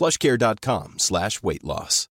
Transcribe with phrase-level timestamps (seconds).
[0.00, 2.08] plushcare.com slash weight loss.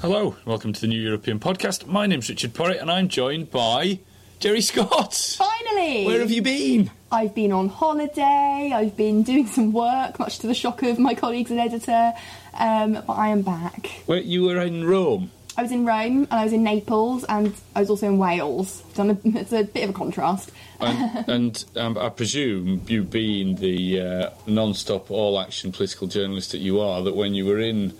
[0.00, 1.86] Hello, welcome to the New European Podcast.
[1.86, 3.98] My name's Richard Porritt, and I'm joined by
[4.38, 5.14] Geri Scott.
[5.36, 6.06] Finally!
[6.06, 6.92] Where have you been?
[7.10, 11.14] I've been on holiday, I've been doing some work, much to the shock of my
[11.14, 12.12] colleagues and editor,
[12.54, 13.90] um, but I am back.
[14.06, 15.32] Where you were in Rome.
[15.56, 18.82] I was in Rome and I was in Naples and I was also in Wales.
[18.94, 20.50] Done a, it's a bit of a contrast.
[20.80, 26.80] And, and um, I presume you being the uh, non-stop, all-action political journalist that you
[26.80, 27.92] are, that when you were in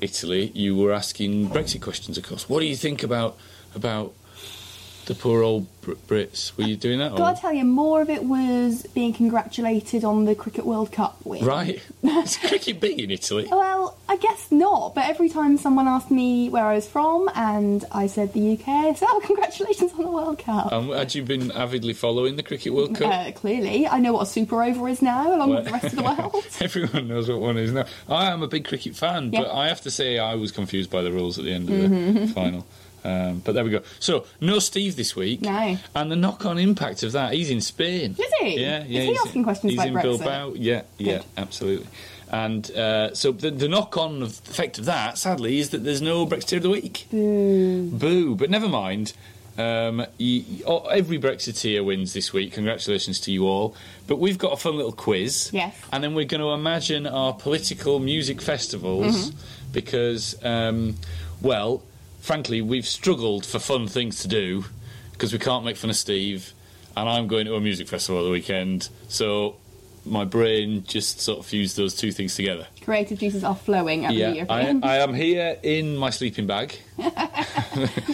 [0.00, 2.16] Italy, you were asking Brexit questions.
[2.16, 3.36] Of course, what do you think about
[3.74, 4.14] about
[5.08, 6.56] the poor old Br- Brits?
[6.56, 7.12] Were you doing that?
[7.12, 11.18] or- Gotta tell you, more of it was being congratulated on the Cricket World Cup
[11.24, 11.44] win.
[11.44, 11.82] Right.
[12.02, 13.48] Is cricket big in Italy?
[13.50, 17.84] Well, I guess not, but every time someone asked me where I was from and
[17.90, 20.72] I said the UK, said, oh, congratulations on the World Cup.
[20.72, 23.12] Um, had you been avidly following the Cricket World Cup?
[23.12, 25.96] Uh, clearly, I know what a super over is now, along with the rest of
[25.96, 26.44] the world.
[26.60, 27.86] Everyone knows what one is now.
[28.08, 29.42] I am a big cricket fan, Yeah.
[29.42, 31.76] but I have to say I was confused by the rules at the end of
[31.76, 32.26] the Mm-hmm.
[32.26, 32.66] final.
[33.08, 33.82] Um, but there we go.
[34.00, 35.40] So no Steve this week.
[35.42, 35.76] No.
[35.94, 38.14] And the knock-on impact of that, he's in Spain.
[38.18, 38.60] Is he?
[38.60, 38.82] Yeah, yeah.
[38.82, 40.02] Is he he's- asking questions he's about in Brexit?
[40.02, 40.52] Bilbao.
[40.56, 41.24] Yeah, yeah, Good.
[41.36, 41.86] absolutely.
[42.30, 46.58] And uh, so the, the knock-on effect of that, sadly, is that there's no Brexiteer
[46.58, 47.06] of the week.
[47.10, 47.88] Boo.
[47.90, 48.34] Boo.
[48.34, 49.14] But never mind.
[49.56, 50.44] Um, you,
[50.90, 52.52] every Brexiteer wins this week.
[52.52, 53.74] Congratulations to you all.
[54.06, 55.50] But we've got a fun little quiz.
[55.52, 55.74] Yes.
[55.90, 59.38] And then we're going to imagine our political music festivals Mm-hmm.
[59.72, 60.96] because, um,
[61.40, 61.82] well,
[62.20, 64.64] frankly, we've struggled for fun things to do
[65.12, 66.52] because we can't make fun of Steve.
[66.96, 68.88] And I'm going to a music festival at the weekend.
[69.08, 69.56] So
[70.04, 72.66] my brain just sort of fused those two things together.
[72.84, 76.78] Creative juices are flowing at the Yeah, I, I am here in my sleeping bag.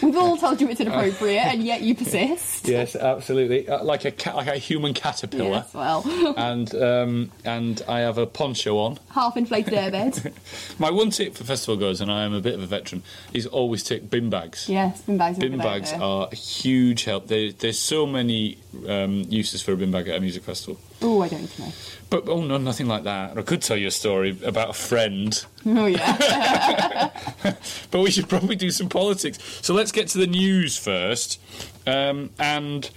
[0.03, 2.67] We've all told you it's inappropriate, and yet you persist.
[2.69, 3.69] Yes, absolutely.
[3.69, 5.65] Uh, like a cat, like a human caterpillar.
[5.65, 6.03] Yes, well,
[6.37, 8.99] And um, and I have a poncho on.
[9.11, 10.33] half inflated airbed.
[10.79, 13.03] My one tip for festival goers, and I am a bit of a veteran,
[13.33, 14.69] is always take bin bags.
[14.69, 15.39] Yes, bin bags.
[15.39, 16.05] are a Bin bags idea.
[16.05, 17.29] are a huge help.
[17.29, 18.59] There, there's so many
[18.89, 20.79] um, uses for a bin bag at a music festival.
[21.07, 21.71] Oh, I don't know.
[22.09, 23.37] But oh no, nothing like that.
[23.37, 27.11] I could tell you a story about a friend, Oh yeah.
[27.91, 29.39] but we should probably do some politics.
[29.61, 31.41] So let's get to the news first.
[31.87, 32.89] Um, and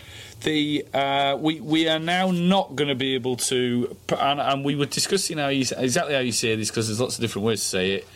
[0.41, 4.75] the uh, we we are now not going to be able to, and, and we
[4.75, 7.59] were discussing how you, exactly how you say this because there's lots of different ways
[7.59, 8.07] to say it.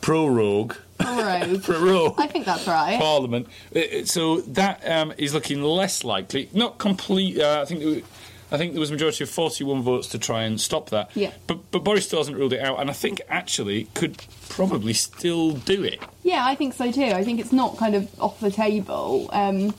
[0.00, 1.62] Prorogue, Rogue.
[1.64, 2.14] prorogue.
[2.18, 2.98] I think that's right.
[2.98, 3.48] Parliament.
[3.74, 6.48] Uh, uh, So that um, is looking less likely.
[6.54, 7.40] Not complete.
[7.40, 8.04] Uh, I think.
[8.50, 11.10] I think there was a majority of 41 votes to try and stop that.
[11.16, 11.32] Yeah.
[11.46, 15.52] But but Boris still hasn't ruled it out, and I think actually could probably still
[15.52, 16.00] do it.
[16.22, 17.02] Yeah, I think so too.
[17.06, 19.28] I think it's not kind of off the table.
[19.32, 19.74] Um,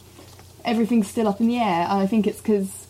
[0.66, 2.88] everything's still up in the air, and I think it's because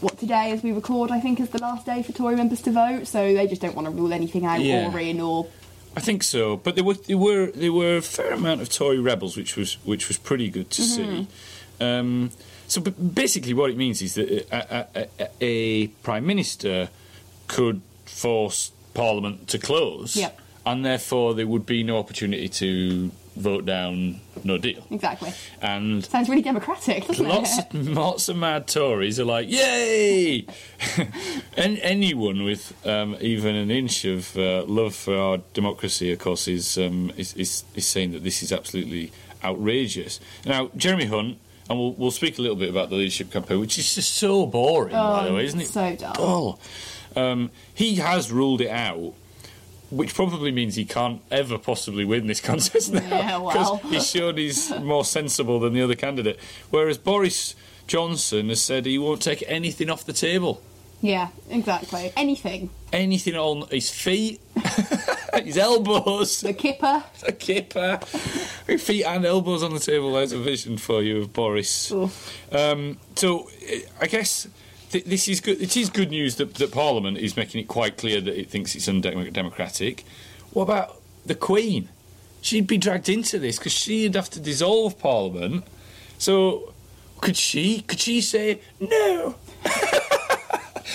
[0.00, 2.70] what today, as we record, I think is the last day for Tory members to
[2.72, 4.90] vote, so they just don't want to rule anything out Yeah.
[4.90, 5.46] or in or.
[5.94, 6.56] I think so.
[6.56, 9.74] But there were there were there were a fair amount of Tory rebels, which was
[9.84, 11.26] which was pretty good to see.
[11.80, 12.30] Um,
[12.70, 16.88] so b- basically, what it means is that a, a, a, a prime minister
[17.48, 20.38] could force Parliament to close, Yep.
[20.66, 24.84] and therefore there would be no opportunity to vote down no deal.
[24.90, 25.32] Exactly.
[25.62, 27.72] And Sounds really democratic, doesn't lots it?
[27.74, 30.44] of, lots of mad Tories are like, yay!
[31.56, 36.48] and anyone with um, even an inch of uh, love for our democracy, of course,
[36.48, 39.12] is, um, is, is is saying that this is absolutely
[39.44, 40.20] outrageous.
[40.44, 41.38] Now, Jeremy Hunt,
[41.70, 44.44] and we'll, we'll speak a little bit about the leadership campaign, which is just so
[44.44, 45.68] boring, by the way, isn't it?
[45.68, 46.12] so dull.
[46.14, 46.60] Dull.
[47.16, 49.14] Um, he has ruled it out.
[49.90, 53.00] Which probably means he can't ever possibly win this contest now.
[53.00, 53.78] Yeah, well.
[53.78, 56.38] he's shown he's more sensible than the other candidate.
[56.70, 57.56] Whereas Boris
[57.88, 60.62] Johnson has said he won't take anything off the table.
[61.00, 62.12] Yeah, exactly.
[62.16, 62.70] Anything.
[62.92, 64.40] Anything on his feet,
[65.44, 67.04] his elbows, The kipper.
[67.24, 67.98] The kipper,
[68.78, 70.12] feet and elbows on the table.
[70.12, 71.92] There's a vision for you of Boris.
[71.92, 72.10] Oh.
[72.50, 73.48] Um, so
[74.00, 74.48] I guess
[74.90, 75.60] th- this is good.
[75.60, 78.74] It is good news that, that Parliament is making it quite clear that it thinks
[78.74, 80.04] it's undemocratic.
[80.52, 81.88] What about the Queen?
[82.42, 85.64] She'd be dragged into this because she'd have to dissolve Parliament.
[86.18, 86.72] So
[87.20, 87.82] could she?
[87.82, 89.36] Could she say no?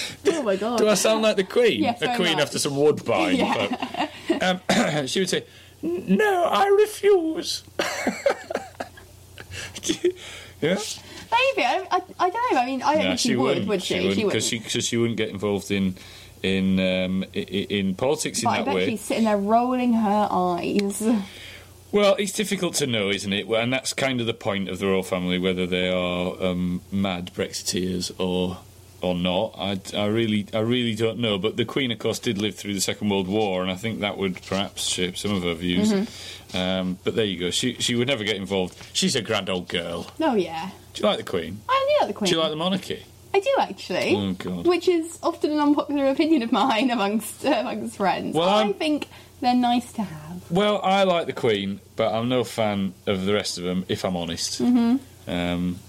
[0.27, 0.77] Oh my god.
[0.79, 1.83] Do I sound like the Queen?
[1.83, 2.43] Yes, the Queen much.
[2.43, 3.35] after some woodbine.
[3.37, 4.09] Yeah.
[4.41, 4.59] Um,
[5.07, 5.45] she would say,
[5.81, 7.63] "No, I refuse."
[10.61, 10.77] yeah.
[11.31, 11.63] Maybe.
[11.63, 12.59] I, I, I don't know.
[12.59, 13.67] I mean, I don't think she, would, wouldn't.
[13.67, 14.13] would she?
[14.13, 15.95] She because she, cause she wouldn't get involved in
[16.43, 18.89] in um, in politics in but I that bet way.
[18.89, 21.03] she's sitting there rolling her eyes.
[21.91, 23.47] Well, it's difficult to know, isn't it?
[23.47, 27.31] And that's kind of the point of the royal family, whether they are um, mad
[27.33, 28.57] Brexiteers or
[29.01, 29.55] or not.
[29.57, 31.37] I, I really, I really don't know.
[31.37, 33.99] But the Queen, of course, did live through the Second World War, and I think
[33.99, 35.91] that would perhaps shape some of her views.
[35.91, 36.57] Mm-hmm.
[36.57, 37.49] Um, but there you go.
[37.51, 38.77] She she would never get involved.
[38.93, 40.07] She's a grand old girl.
[40.21, 40.69] Oh yeah.
[40.93, 41.59] Do you like the Queen?
[41.67, 42.29] I do like the Queen.
[42.29, 43.03] Do you like the monarchy?
[43.33, 44.15] I do actually.
[44.15, 44.65] Oh, God.
[44.65, 48.33] Which is often an unpopular opinion of mine amongst uh, amongst friends.
[48.35, 49.09] Well, I I'm- think
[49.41, 50.49] they're nice to have.
[50.49, 54.05] Well, I like the Queen, but I'm no fan of the rest of them, if
[54.05, 54.61] I'm honest.
[54.61, 55.29] Mm-hmm.
[55.29, 55.79] Um,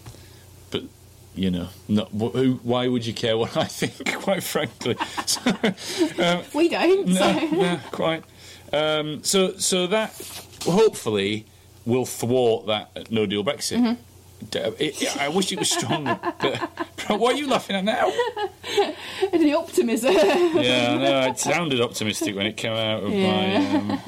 [1.37, 4.15] you know, not, wh- who, why would you care what I think?
[4.23, 4.97] Quite frankly,
[5.27, 5.41] so,
[6.23, 7.07] um, We don't.
[7.09, 7.47] no, so.
[7.57, 8.25] no, quite.
[8.73, 10.11] Um, so, so that
[10.65, 11.47] hopefully
[11.85, 13.79] will thwart that no deal Brexit.
[13.79, 14.03] Mm-hmm.
[14.51, 16.19] D- it- I wish it was stronger.
[16.41, 18.11] but, what are you laughing at now?
[19.33, 20.13] the optimism.
[20.15, 21.21] Yeah, I know.
[21.31, 24.01] It sounded optimistic when it came out of my um,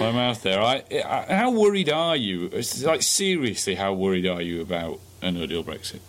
[0.00, 0.60] my mouth there.
[0.60, 2.48] I, I, how worried are you?
[2.82, 6.00] Like seriously, how worried are you about a no deal Brexit?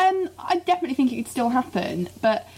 [0.00, 2.48] Um, I definitely think it could still happen, but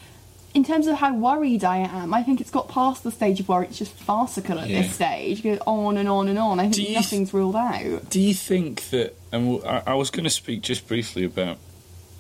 [0.55, 3.49] in terms of how worried I am, I think it's got past the stage of
[3.49, 4.83] where it's just farcical at Yeah.
[4.83, 5.41] this stage.
[5.41, 6.61] It goes on and on and on.
[6.61, 8.11] I think nothing's ruled out.
[8.11, 9.17] Do you think that?
[9.33, 11.57] And I, I was going to speak just briefly about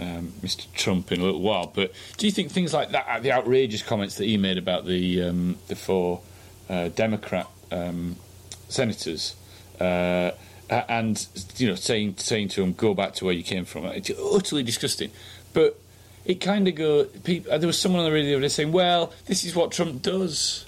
[0.00, 0.66] um, Mr.
[0.72, 4.16] Trump in a little while, but do you think things like that, the outrageous comments
[4.16, 6.20] that he made about the um, the four
[6.68, 8.16] uh, Democrat um,
[8.68, 9.36] senators,
[9.78, 10.30] uh,
[10.88, 11.26] and
[11.56, 14.62] you know, saying saying to him, "Go back to where you came from," it's utterly
[14.62, 15.10] disgusting.
[15.52, 15.78] But
[16.24, 17.04] it kind of go.
[17.04, 20.02] People, there was someone on the radio the other saying, "Well, this is what Trump
[20.02, 20.64] does."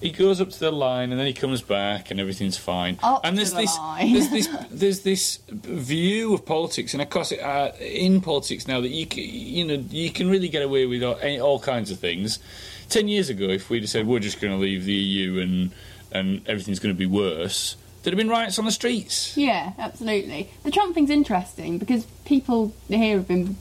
[0.00, 2.98] He goes up to the line and then he comes back and everything's fine.
[3.04, 4.12] Up and there's the this, line.
[4.12, 8.88] there's this, there's this view of politics, and of course, uh, in politics now that
[8.88, 12.00] you, c- you know, you can really get away with all, any- all kinds of
[12.00, 12.40] things.
[12.88, 15.70] Ten years ago, if we'd have said we're just going to leave the EU and
[16.10, 19.36] and everything's going to be worse, there'd have been riots on the streets.
[19.36, 20.50] Yeah, absolutely.
[20.64, 23.56] The Trump thing's interesting because people here have been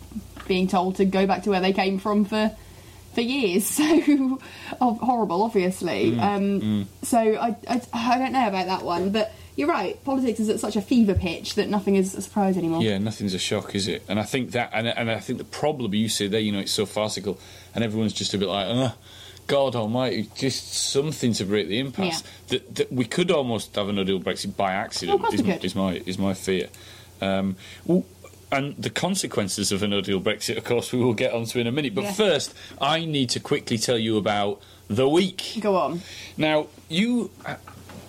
[0.48, 2.52] being told to go back to where they came from for
[3.14, 3.80] for years.
[3.82, 4.40] So
[4.80, 6.12] oh, horrible, obviously.
[6.12, 6.86] Mm, um, mm.
[7.04, 10.02] So I, I I don't know about that one, but you're right.
[10.04, 12.82] Politics is at such a fever pitch that nothing is a surprise anymore.
[12.82, 14.04] Yeah, nothing's a shock, is it?
[14.08, 16.60] And I think that, and, and I think the problem you say there, you know,
[16.60, 17.40] it's so farcical,
[17.76, 18.94] and everyone's just a bit like, oh,
[19.48, 22.24] God Almighty, just something to break the impasse.
[22.48, 25.22] That, that we could almost have a no deal Brexit by accident.
[25.24, 26.70] Oh, is, is my is my fear.
[27.22, 27.56] Um,
[27.86, 28.06] well,
[28.52, 31.68] and the consequences of a no deal Brexit, of course, we will get onto in
[31.68, 31.96] a minute.
[31.96, 32.14] But Yeah.
[32.14, 35.54] first, I need to quickly tell you about the week.
[35.62, 36.02] Go on.
[36.38, 37.32] Now, you,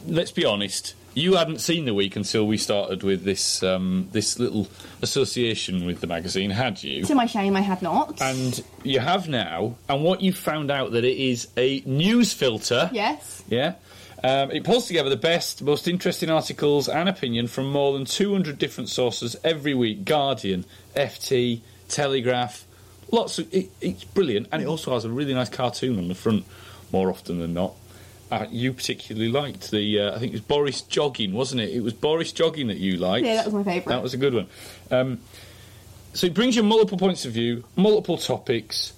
[0.07, 4.39] let's be honest, you hadn't seen the week until we started with this um, this
[4.39, 4.69] little
[5.03, 7.05] association with the magazine, had you?
[7.05, 8.21] To my shame, I had not.
[8.21, 9.77] And you have now.
[9.89, 12.91] And what you found out that it is a news filter.
[12.93, 13.43] yes.
[13.49, 13.75] Yeah.
[14.25, 18.57] Um, it pulls together the best, most interesting articles and opinion from more than 200
[18.57, 20.05] different sources every week.
[20.05, 20.65] Guardian,
[20.95, 22.65] FT, Telegraph,
[23.11, 23.53] lots of.
[23.53, 26.45] It, it's brilliant, and it also has a really nice cartoon on the front,
[26.93, 27.75] more often than not.
[28.33, 30.01] Uh, you particularly liked the.
[30.01, 31.69] Uh, I think it was Boris jogging, wasn't it?
[31.69, 33.27] It was Boris jogging that you liked.
[33.27, 33.95] Yeah, that was my favourite.
[33.95, 34.47] That was a good one.
[34.91, 35.21] Um,
[36.15, 38.95] so it brings you multiple points of view, multiple topics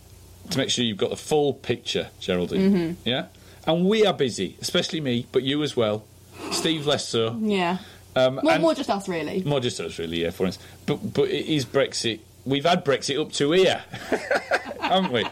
[0.51, 2.61] to make sure you've got the full picture, Geraldine.
[2.73, 3.09] Mm-hmm.
[3.09, 3.27] Yeah?
[3.67, 6.05] And we are busy, especially me, but you as well.
[6.53, 7.37] Steve less so.
[7.41, 7.79] Yeah.
[8.17, 9.43] Um, More, more just us, really.
[9.43, 10.65] more just us, really, yeah, for instance.
[10.87, 12.21] But, but it is Brexit.
[12.45, 13.83] We've had Brexit up to here,
[14.81, 15.25] haven't we?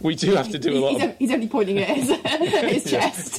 [0.00, 1.18] We do have to do a He's, lot he's of.
[1.18, 2.08] he's only pointing at his,
[2.82, 3.36] his chest.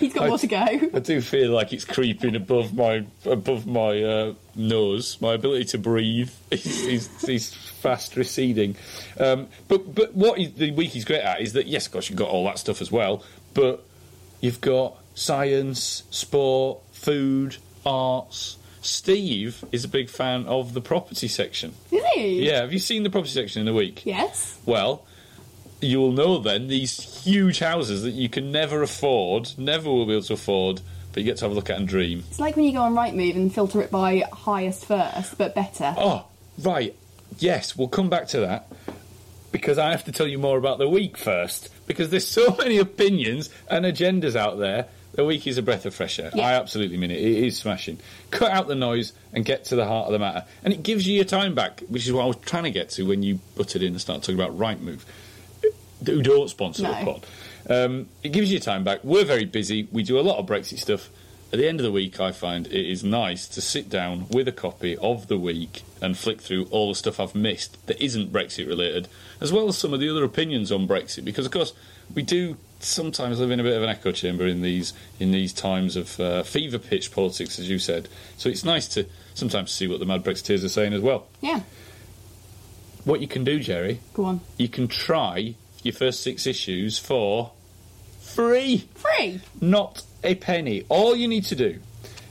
[0.00, 0.56] he's got more to go.
[0.56, 5.20] I do feel like it's creeping above my above my uh, nose.
[5.20, 8.76] My ability to breathe is, is, is fast receding.
[9.18, 12.08] Um, but but what is, the week is great at is that yes, of course
[12.10, 13.22] you've got all that stuff as well,
[13.54, 13.84] but
[14.40, 18.56] you've got science, sport, food, arts.
[18.84, 21.74] Steve is a big fan of the property section.
[21.90, 22.46] Is he?
[22.46, 24.04] Yeah, have you seen the property section in the week?
[24.04, 24.58] Yes.
[24.66, 25.04] Well,
[25.80, 30.22] you'll know then these huge houses that you can never afford, never will be able
[30.24, 30.80] to afford,
[31.12, 32.24] but you get to have a look at and dream.
[32.28, 35.94] It's like when you go on Rightmove and filter it by highest first, but better.
[35.96, 36.26] Oh,
[36.62, 36.94] right.
[37.38, 38.70] Yes, we'll come back to that
[39.50, 42.78] because I have to tell you more about the week first because there's so many
[42.78, 44.86] opinions and agendas out there.
[45.14, 46.30] The week is a breath of fresh air.
[46.34, 46.46] Yeah.
[46.46, 47.20] I absolutely mean it.
[47.20, 48.00] It is smashing.
[48.30, 50.44] Cut out the noise and get to the heart of the matter.
[50.64, 52.90] And it gives you your time back, which is what I was trying to get
[52.90, 55.02] to when you butted in and started talking about Rightmove.
[56.04, 56.90] Who don't sponsor No.
[56.98, 57.26] the pod.
[57.70, 59.00] Um, it gives you your time back.
[59.04, 59.88] We're very busy.
[59.90, 61.08] We do a lot of Brexit stuff.
[61.52, 64.48] At the end of the week, I find it is nice to sit down with
[64.48, 68.32] a copy of the week and flick through all the stuff I've missed that isn't
[68.32, 69.06] Brexit related,
[69.40, 71.24] as well as some of the other opinions on Brexit.
[71.24, 71.72] Because, of course,
[72.12, 75.52] we do sometimes live in a bit of an echo chamber in these in these
[75.52, 78.08] times of uh, fever pitch politics, as you said.
[78.36, 81.26] So it's nice to sometimes see what the mad Brexiteers are saying as well.
[81.40, 81.60] Yeah,
[83.04, 84.40] What you can do, Geri, go on.
[84.56, 87.52] you can try your first six issues for
[88.20, 89.40] free Free.
[89.60, 90.84] not a penny.
[90.88, 91.80] All you need to do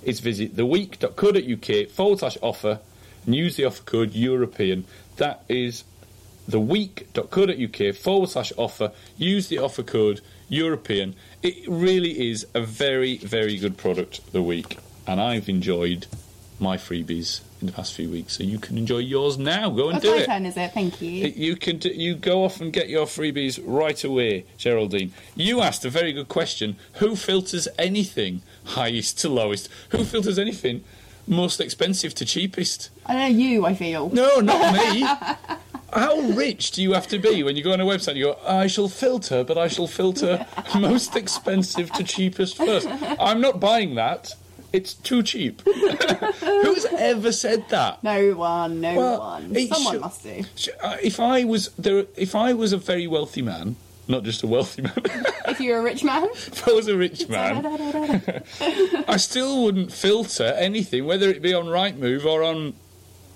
[0.04, 2.80] is visit theweek.co.uk forward slash offer
[3.26, 4.86] and use the offer code European.
[5.18, 5.84] That is
[6.50, 8.92] theweek.co.uk forward slash offer.
[9.18, 10.22] Use the offer code
[10.54, 11.16] European.
[11.42, 14.78] It really is a very, very good product, The Week.
[15.08, 16.08] And I've enjoyed
[16.60, 18.38] my freebies in the past few weeks.
[18.38, 19.70] So you can enjoy yours now.
[19.70, 20.26] Go and That's do my it.
[20.26, 20.72] turn, is it?
[20.74, 21.28] Thank you.
[21.28, 25.12] You can do, you go off and get your freebies right away, Geraldine.
[25.36, 26.78] You asked a very good question.
[26.96, 29.68] Who filters anything highest to lowest?
[29.90, 30.84] Who filters anything
[31.28, 32.90] most expensive to cheapest?
[33.06, 33.66] I know you.
[33.66, 34.10] I feel.
[34.10, 35.06] No, not me.
[35.94, 38.26] How rich do you have to be when you go on a website and you
[38.26, 40.46] go, I shall filter, but I shall filter
[40.80, 42.88] most expensive to cheapest first?
[43.20, 44.34] I'm not buying that.
[44.72, 45.62] It's too cheap.
[45.68, 48.04] Who's ever said that?
[48.04, 48.82] No one.
[48.82, 49.56] No Well, one.
[49.68, 50.44] Someone should- must do.
[50.56, 53.76] Sh- uh, If I was there, if I was a very wealthy man,
[54.08, 54.94] not just a wealthy man,
[55.48, 56.24] If you're a rich man.
[56.34, 57.64] if I was a rich man,
[59.08, 62.74] I still wouldn't filter anything, whether it be on Rightmove or on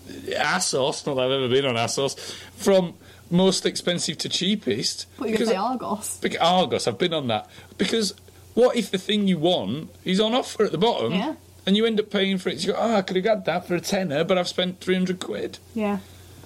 [0.07, 1.05] Asos.
[1.05, 2.17] Not that I've ever been on Asos,
[2.55, 2.95] From
[3.29, 5.07] most expensive to cheapest.
[5.17, 6.17] What you gonna say, Argos?
[6.19, 8.13] Bec- Argos, I've been on that because
[8.53, 11.13] what if the thing you want is on offer at the bottom?
[11.13, 11.35] Yeah.
[11.65, 12.63] And you end up paying for it.
[12.65, 15.19] You go, oh, I could have got that for a tenner, but I've spent 300
[15.19, 15.59] quid.
[15.75, 15.99] Yeah.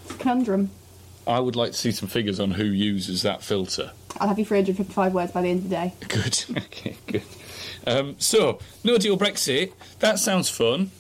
[0.03, 0.72] It's a conundrum.
[1.27, 3.91] I would like to see some figures on who uses that filter.
[4.20, 5.94] I'll have you 355 words by the end of the day.
[6.08, 6.44] Good.
[6.58, 7.24] okay, good.
[7.86, 9.74] Um, so, no deal Brexit.
[10.00, 10.91] That sounds fun,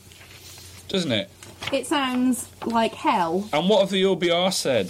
[0.87, 1.29] doesn't it?
[1.71, 3.47] It sounds like hell.
[3.53, 4.87] And what have the OBR said?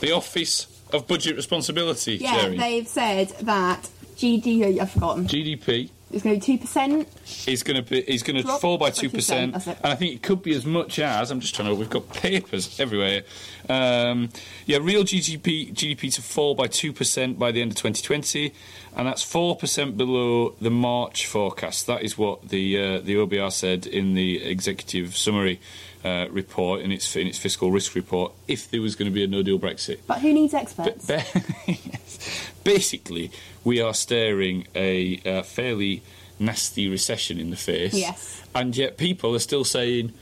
[0.00, 2.56] The Office of Budget Responsibility, Yeah, Geri.
[2.58, 4.78] they've said that GD.
[4.78, 5.26] Oh, I've forgotten.
[5.26, 7.08] GDP It's going to be two percent.
[7.48, 9.78] is going to be is going to fall by two percent, 2%, that's it.
[9.82, 11.74] and I think it could be as much as I'm just trying to.
[11.74, 13.22] We've got papers everywhere.
[13.68, 14.28] Um,
[14.66, 18.54] yeah, real GDP GDP to fall by two percent by the end of 2020,
[18.94, 21.88] and that's four percent below the March forecast.
[21.88, 25.60] That is what the uh, the OBR said in the executive summary.
[26.04, 29.24] Uh, report in its in its fiscal risk report if there was going to be
[29.24, 29.98] a no deal Brexit.
[30.06, 31.10] But who needs experts?
[31.66, 32.50] Yes.
[32.62, 33.32] Basically,
[33.64, 36.02] we are staring a uh, fairly
[36.38, 37.94] nasty recession in the face.
[37.94, 38.42] Yes.
[38.54, 40.12] And yet people are still saying,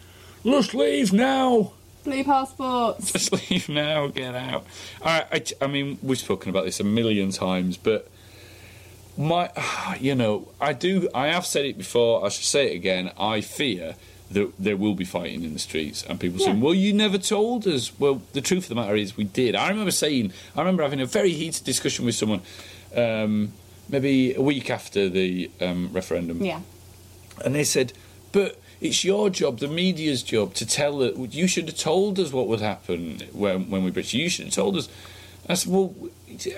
[0.43, 1.73] let's leave now.
[2.05, 3.15] Blue passports.
[3.15, 4.09] Let's leave now.
[4.09, 4.67] Get out.
[5.03, 8.11] I, I, I mean, we've spoken about this a million times, but
[9.17, 9.51] my,
[10.01, 11.09] you know, I do.
[11.15, 12.25] I have said it before.
[12.25, 13.11] I should say it again.
[13.19, 13.97] I fear
[14.35, 17.67] that there will be fighting in the streets, and people saying, "Well, you never told
[17.67, 19.55] us." Well, the truth of the matter is, we did.
[19.57, 22.43] I remember saying, I remember having a very heated discussion with someone,
[22.95, 23.53] um,
[23.89, 26.61] maybe a week after the um, referendum, Yeah.
[27.45, 27.93] and they said,
[28.33, 32.33] "But it's your job, the media's job, to tell that you should have told us
[32.33, 34.15] what would happen when when we British.
[34.15, 34.89] You should have told us."
[35.49, 35.95] I said, "Well,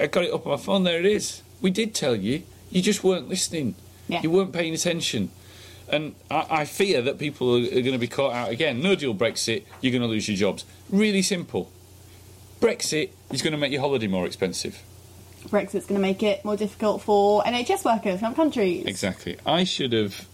[0.01, 0.85] I got it up on my phone.
[0.85, 1.43] There it is.
[1.61, 2.43] We did tell you.
[2.71, 3.75] You just weren't listening.
[4.09, 4.23] Yeah.
[4.23, 5.31] You weren't paying attention."
[5.89, 8.81] And I, I fear that people are, are going to be caught out again.
[8.83, 10.65] No deal Brexit, you're going to lose your jobs.
[10.91, 11.71] Really simple.
[12.61, 14.83] Brexit is going to make your holiday more expensive.
[15.49, 18.87] Brexit's going to make it more difficult for NHS workers from countries.
[18.87, 19.37] Exactly.
[19.47, 20.27] I should have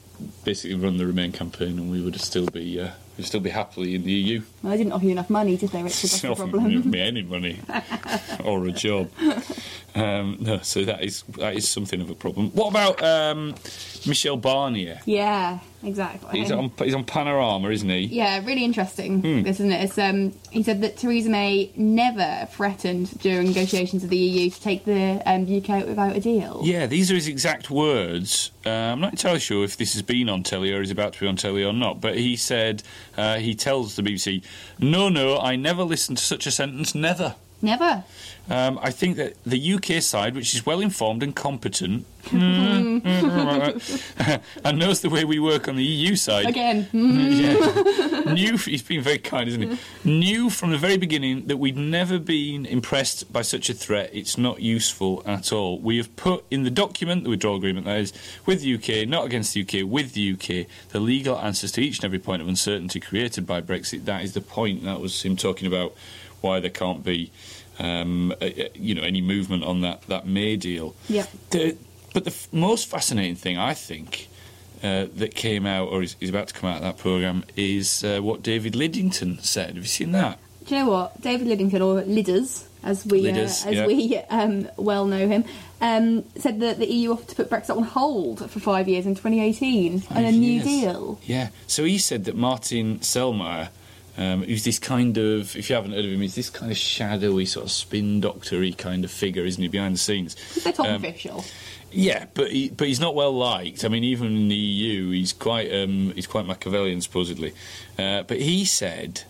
[0.44, 3.50] basically run the Remain campaign, and we would have still be uh, we'd still be
[3.50, 4.42] happily in the EU.
[4.62, 6.10] Well, they didn't offer you enough money, did they, Richard?
[6.10, 6.90] That's the problem.
[6.90, 7.60] me any money
[8.44, 9.10] or a job.
[9.94, 12.50] Um, no, so that is that is something of a problem.
[12.50, 13.54] What about um,
[14.06, 15.00] Michel Barnier?
[15.04, 16.40] yeah, exactly.
[16.40, 18.00] He's on he's on Panorama, isn't he?
[18.06, 19.20] Yeah, really interesting.
[19.20, 19.42] Hmm.
[19.42, 19.84] This isn't it?
[19.84, 24.60] It's, um, he said that Theresa May never threatened during negotiations of the EU to
[24.60, 26.62] take the um, UK out without a deal.
[26.64, 28.50] Yeah, these are his exact words.
[28.64, 31.20] Uh, I'm not entirely sure if this has been on telly or is about to
[31.20, 32.82] be on telly or not, but he said,
[33.16, 34.42] uh, he tells the BBC,
[34.78, 37.34] No, no, I never listened to such a sentence, never.
[37.62, 38.02] Never.
[38.50, 43.02] Um, I think that the UK side, which is well informed and competent, and
[44.78, 46.88] knows the way we work on the EU side, Again.
[46.92, 48.32] yeah.
[48.32, 49.78] knew he's been very kind, isn't he?
[50.04, 54.10] Knew from the very beginning that we'd never been impressed by such a threat.
[54.12, 55.78] It's not useful at all.
[55.80, 58.12] We have put in the document, the withdrawal agreement, that is,
[58.46, 61.98] with the UK, not against the UK, with the UK, the legal answers to each
[61.98, 64.04] and every point of uncertainty created by Brexit.
[64.04, 64.84] That is the point.
[64.84, 65.94] That was him talking about
[66.42, 67.30] why there can't be,
[67.78, 70.94] um, uh, uh, you know, any movement on that that May deal.
[71.08, 71.26] Yeah.
[71.50, 71.76] The,
[72.12, 74.28] but the f- most fascinating thing, I think,
[74.82, 78.04] uh, that came out or is, is about to come out of that programme is
[78.04, 79.68] uh, what David Lidington said.
[79.68, 80.38] Have you seen that?
[80.66, 81.20] Do you know what?
[81.20, 83.86] David Lidington, or Lidders, as we Lidders, uh, as yeah.
[83.86, 85.44] we um, well know him,
[85.80, 89.14] um, said that the EU offered to put Brexit on hold for five years in
[89.14, 90.62] 2018 and a Five New.
[90.62, 91.20] Deal.
[91.24, 91.48] Yeah.
[91.66, 93.68] So he said that Martin Selmayr,
[94.18, 96.76] um, who's this kind of, if you haven't heard of him, he's this kind of
[96.76, 100.36] shadowy, sort of spin doctory kind of figure, isn't he, behind the scenes?
[100.54, 101.44] He's their top Um, official.
[101.90, 103.84] Yeah, but he, but he's not well liked.
[103.84, 107.52] I mean, even in the EU, he's quite um, he's quite Machiavellian supposedly.
[107.98, 109.24] Uh, but he said,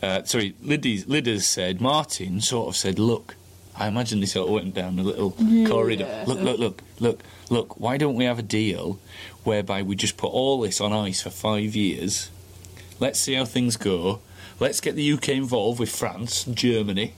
[0.00, 3.34] uh, sorry, Liddy's, Lidders said, Martin sort of said, look,
[3.76, 5.32] I imagine this sort of went down a little
[5.66, 6.24] corridor.
[6.28, 7.80] Look, look, look, look, look.
[7.80, 9.00] Why don't we have a deal
[9.42, 12.30] whereby we just put all this on ice for five years?
[13.00, 14.20] Let's see how things go.
[14.60, 17.14] Let's get the UK involved with France, and Germany.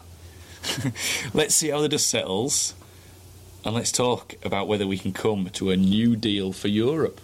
[1.34, 2.74] Let's see how the dust settles
[3.66, 7.20] and let's talk about whether we can come to a new deal for Europe.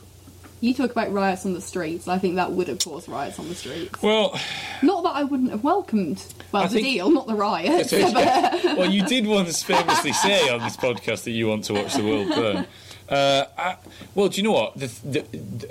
[0.60, 2.08] You talk about riots on the streets.
[2.08, 4.02] I think that would have caused riots on the streets.
[4.02, 4.38] Well,
[4.82, 6.24] Not that I wouldn't have welcomed.
[6.50, 7.92] Well, I the deal, not the riots.
[7.92, 12.04] well, you did once famously say on this podcast that you want to watch the
[12.04, 12.66] world burn.
[13.08, 13.76] Uh, I,
[14.14, 14.78] well, do you know what?
[14.78, 15.20] The, the,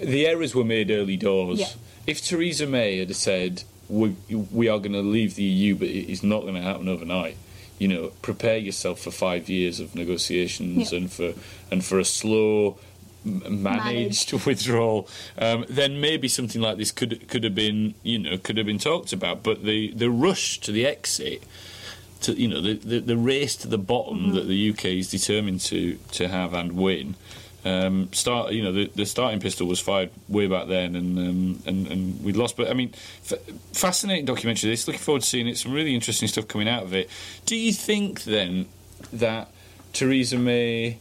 [0.06, 1.60] the errors were made early doors.
[1.60, 1.70] Yeah.
[2.08, 6.24] If Theresa May had said, we, we are going to leave the EU, but it's
[6.24, 7.38] not going to happen overnight,
[7.78, 11.00] you know, prepare yourself for five years of negotiations Yeah.
[11.00, 11.34] and for
[11.70, 12.78] and for a slow,
[13.24, 18.58] managed withdrawal, um, then maybe something like this could could have been you know could
[18.58, 19.44] have been talked about.
[19.44, 21.44] But the, the rush to the exit,
[22.22, 25.62] to you know the, the, the race to the bottom that the UK is determined
[25.62, 27.16] to to have and win.
[27.64, 31.64] Um, start, you know, the, the starting pistol was fired way back then, and um,
[31.66, 32.58] and and we lost.
[32.58, 32.94] But I mean,
[33.30, 33.40] f-
[33.74, 34.72] fascinating documentary.
[34.72, 35.58] This, looking forward to seeing it.
[35.58, 37.10] Some really interesting stuff coming out of it.
[37.46, 38.66] Do you think then
[39.14, 39.52] that
[39.94, 40.98] Theresa May,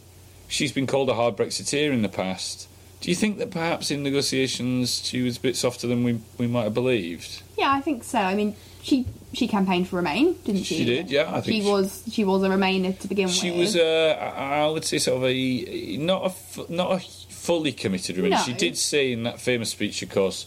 [0.49, 2.68] she's been called a hard Brexiteer in the past?
[3.01, 6.47] Do you think that perhaps in negotiations she was a bit softer than we we
[6.47, 7.43] might have believed?
[7.57, 8.19] Yeah, I think so.
[8.19, 10.77] I mean, she she campaigned for Remain, didn't she?
[10.79, 13.51] She did, yeah, I think she she- was she was a Remainer to begin She
[13.51, 13.55] with.
[13.55, 18.17] She was, uh, I would say, sort of a not a not a fully committed
[18.17, 18.33] woman.
[18.33, 18.39] No.
[18.39, 20.47] She did say in that famous speech, of course,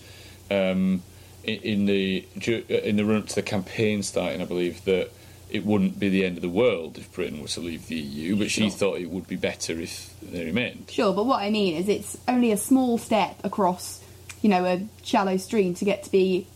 [0.52, 1.02] um,
[1.44, 5.10] in, in the uh, in the run up to the campaign starting, I believe that
[5.50, 8.36] it wouldn't be the end of the world if Britain were to leave the EU,
[8.36, 8.70] but she Sure.
[8.72, 10.86] thought it would be better if they remained.
[10.92, 14.00] Sure, but what I mean is it's only a small step across,
[14.42, 16.48] you know, a shallow stream to get to be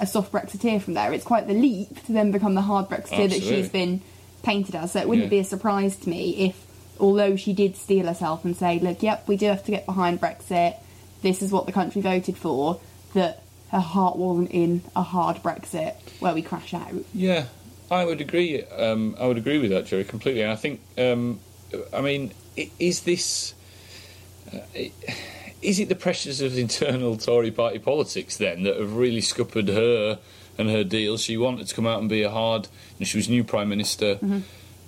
[0.00, 1.12] a soft Brexiteer from there.
[1.12, 4.00] It's quite the leap to then become the hard Brexiteer that she's been
[4.42, 4.92] painted as.
[4.92, 5.30] So it wouldn't Yeah.
[5.30, 6.54] be a surprise to me if,
[7.00, 10.20] although she did steel herself and say, look, yep, we do have to get behind
[10.20, 10.76] Brexit,
[11.22, 12.78] this is what the country voted for,
[13.14, 16.92] that her heart wasn't in a hard Brexit where we crash out.
[17.14, 17.46] Yeah,
[17.90, 18.64] I would agree.
[18.64, 20.42] Um, I would agree with that, Geri, completely.
[20.42, 21.40] And I think, um,
[21.92, 22.32] I mean,
[22.78, 23.54] is this?
[24.52, 24.58] Uh,
[25.62, 30.18] is it the pressures of internal Tory party politics then that have really scuppered her
[30.58, 31.16] and her deal?
[31.16, 32.68] She wanted to come out and be a hard.
[32.98, 34.18] And she was new prime minister.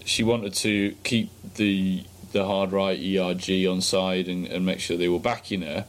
[0.05, 4.97] She wanted to keep the the hard right ERG on side and, and make sure
[4.97, 5.87] they were backing her.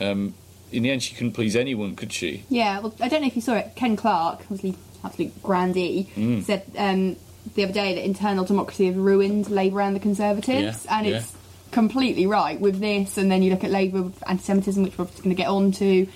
[0.00, 0.34] Um,
[0.70, 2.44] in the end, she couldn't please anyone, could she?
[2.48, 3.72] Yeah, well, I don't know if you saw it.
[3.74, 6.44] Ken Clarke, obviously absolute grandee, Mm.
[6.44, 7.16] said um,
[7.54, 11.16] the other day that internal democracy has ruined Labour and the Conservatives, Yeah, and yeah.
[11.16, 11.34] it's
[11.72, 13.16] completely right with this.
[13.18, 16.06] And then you look at Labour with anti-Semitism, which we're going to get on to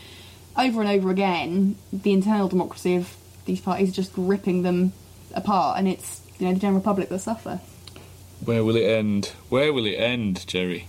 [0.56, 1.76] over and over again.
[1.92, 4.92] The internal democracy of these parties is just ripping them
[5.34, 7.60] apart, and it's you know the general public that suffer.
[8.44, 9.32] Where will it end?
[9.48, 10.88] Where will it end, Geri?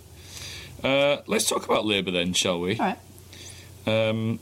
[0.83, 2.77] Uh, let's talk about Labour then, shall we?
[2.77, 2.99] All right.
[3.88, 4.39] Um,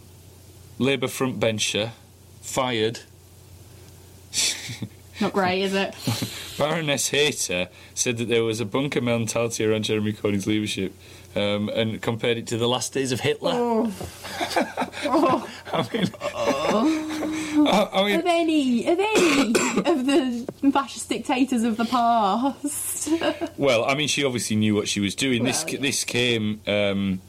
[0.80, 1.92] Labour front bencher
[2.42, 3.00] fired.
[5.22, 5.96] Not great, is it?
[6.58, 10.94] Baroness Hayter said that there was a bunker mentality around Jeremy Corbyn's leadership,
[11.36, 13.54] um, and compared it to the last days of Hitler.
[13.54, 13.94] Oh.
[15.72, 16.10] I mean,
[17.68, 19.42] I, I mean, Of any, of any
[19.86, 23.10] of the fascist dictators of the past.
[23.58, 25.44] Well, I mean, she obviously knew what she was doing.
[25.44, 25.80] this yeah.
[25.80, 27.22] this came um,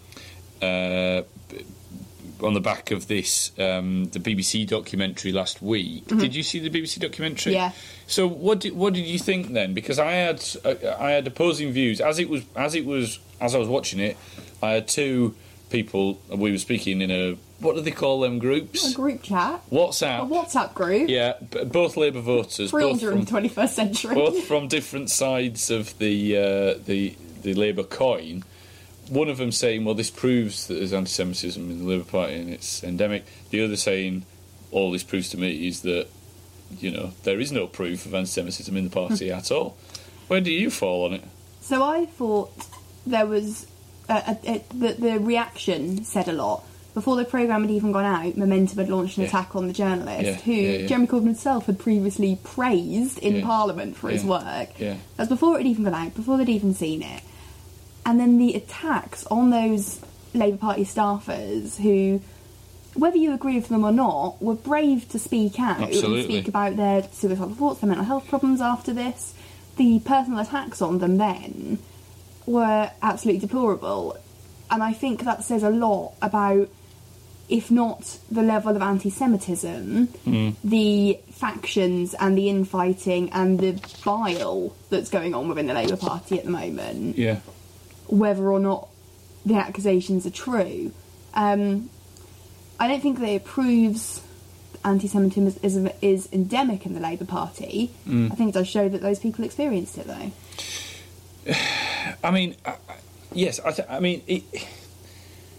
[0.60, 1.22] uh,
[2.42, 6.06] on the back of this, um, the BBC documentary last week.
[6.06, 7.52] Did you see the BBC documentary?
[7.54, 7.60] Mm-hmm.
[7.60, 7.72] Yeah.
[8.06, 9.72] So what did what did you think then?
[9.74, 13.54] Because I had uh, I had opposing views as it was as it was as
[13.54, 14.16] I was watching it.
[14.62, 15.34] I had two
[15.70, 16.20] people.
[16.28, 18.92] We were speaking in a what do they call them A groups?
[18.92, 19.62] group chat.
[19.70, 20.28] A WhatsApp.
[20.28, 21.08] WhatsApp group.
[21.08, 24.14] Yeah, b- both Labour voters, both from the 21st century.
[24.14, 28.44] both from different sides of the uh, the the Labour coin.
[29.08, 32.50] One of them saying, "Well, this proves that there's anti-Semitism in the Labour Party and
[32.50, 34.24] it's endemic." The other saying,
[34.70, 36.08] "All this proves to me is that
[36.80, 39.36] you know there is no proof of anti-Semitism in the party hmm.
[39.36, 39.76] at all."
[40.28, 41.22] Where do you fall on it?
[41.60, 42.52] So I thought
[43.06, 43.66] there was
[44.08, 46.64] a, a, a, the, the reaction said a lot.
[46.94, 49.28] Before the programme had even gone out, Momentum had launched an Yeah.
[49.28, 50.86] attack on the journalist, Yeah, who yeah.
[50.86, 53.42] Jeremy Corbyn himself had previously praised in.
[53.42, 54.70] Parliament for his work.
[54.78, 54.96] Yeah.
[55.16, 57.22] That's before it had even gone out, before they'd even seen it.
[58.06, 60.00] And then the attacks on those
[60.32, 62.22] Labour Party staffers who,
[62.94, 66.20] whether you agree with them or not, were brave to speak out Absolutely.
[66.20, 69.34] and speak about their suicidal thoughts, their mental health problems after this.
[69.76, 71.80] The personal attacks on them then
[72.46, 74.16] were absolutely deplorable.
[74.70, 76.68] And I think that says a lot about,
[77.48, 80.54] if not the level of anti Semitism, mm.
[80.62, 86.38] the factions and the infighting and the bile that's going on within the Labour Party
[86.38, 87.40] at the moment, Yeah,
[88.08, 88.88] whether or not
[89.44, 90.92] the accusations are true.
[91.34, 91.90] Um,
[92.80, 94.22] I don't think that it proves
[94.84, 97.90] anti Semitism is, endemic in the Labour Party.
[98.06, 100.32] I think it does show that those people experienced it, though.
[102.24, 102.76] I mean, I-
[103.32, 104.42] yes, I, th- I mean it.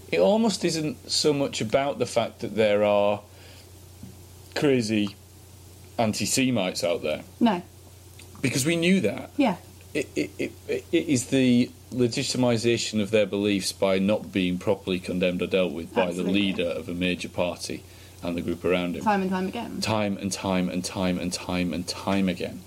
[0.09, 3.19] It almost isn't so much about the fact that there are
[4.55, 5.15] crazy
[5.97, 7.61] anti-Semites out there No.
[8.41, 9.31] because we knew that.
[9.35, 9.57] Yeah.
[9.93, 15.41] it, it, it, it is the legitimisation of their beliefs by not being properly condemned
[15.41, 17.83] or dealt with by the leader of a major party
[18.23, 19.03] and the group around him.
[19.03, 19.81] Time and time again.
[19.81, 22.61] Time and time and time and time and time again.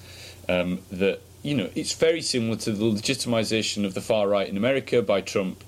[0.49, 4.57] Um, that, you know, it's very similar to the legitimisation of the far right in
[4.57, 5.63] America by Trump,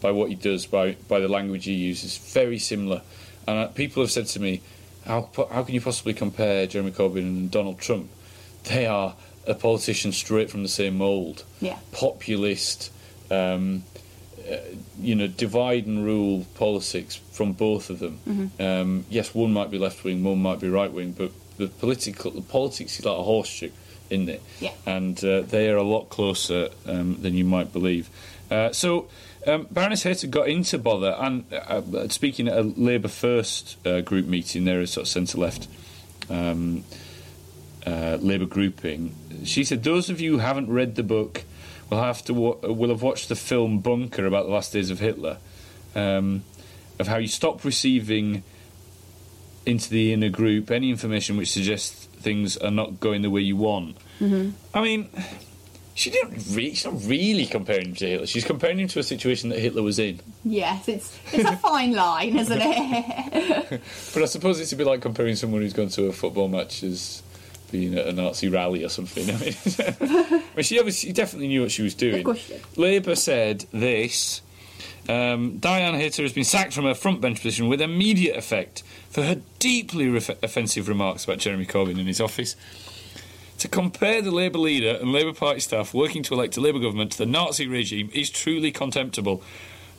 [0.00, 2.16] by what he does, by, by the language he uses.
[2.18, 3.02] Very similar.
[3.46, 4.62] And uh, people have said to me,
[5.04, 8.08] how, how can you possibly compare Jeremy Corbyn and Donald Trump?
[8.64, 9.14] They are
[9.46, 11.76] a politician straight from the same mould Yeah.
[11.92, 12.90] populist,
[13.30, 13.84] um,
[14.50, 14.56] uh,
[15.00, 18.18] you know, divide and rule politics from both of them.
[18.28, 18.62] Mm-hmm.
[18.62, 22.30] Um, yes, one might be left wing, one might be right wing, but the political
[22.30, 23.70] the politics is like a horseshoe,
[24.10, 24.42] isn't it?
[24.60, 24.72] Yeah.
[24.84, 28.08] And uh, they are a lot closer um, than you might believe.
[28.50, 29.08] Uh, so.
[29.48, 34.26] Um, Baroness Hayter got into bother, and uh, speaking at a Labour First uh, group
[34.26, 35.68] meeting, there is sort of centre left
[36.28, 36.82] um,
[37.86, 39.14] uh, Labour grouping.
[39.44, 41.44] She said, "Those of you who haven't read the book
[41.88, 44.98] will have to wa- will have watched the film Bunker about the last days of
[44.98, 45.38] Hitler,
[45.94, 46.42] um,
[46.98, 48.42] of how you stop receiving
[49.64, 53.56] into the inner group any information which suggests things are not going the way you
[53.56, 53.96] want."
[54.74, 55.08] I mean.
[55.98, 56.34] She didn't.
[56.54, 58.26] Re- she's not really comparing him to Hitler.
[58.26, 60.20] She's comparing him to a situation that Hitler was in.
[60.44, 63.80] Yes, it's it's a fine line, isn't it?
[64.12, 66.82] But I suppose it's a bit like comparing someone who's gone to a football match
[66.82, 67.22] as
[67.70, 69.28] being at a Nazi rally or something.
[69.30, 69.54] I mean,
[70.40, 72.18] I mean she obviously she definitely knew what she was doing.
[72.18, 72.60] Of course she.
[72.76, 74.42] Labour said this.
[75.08, 79.40] Um, Dianne Hayter has been sacked from her frontbench position with immediate effect for her
[79.60, 82.56] deeply ref- offensive remarks about Jeremy Corbyn in his office.
[83.58, 87.12] To compare the Labour leader and Labour Party staff working to elect a Labour government
[87.12, 89.42] to the Nazi regime is truly contemptible.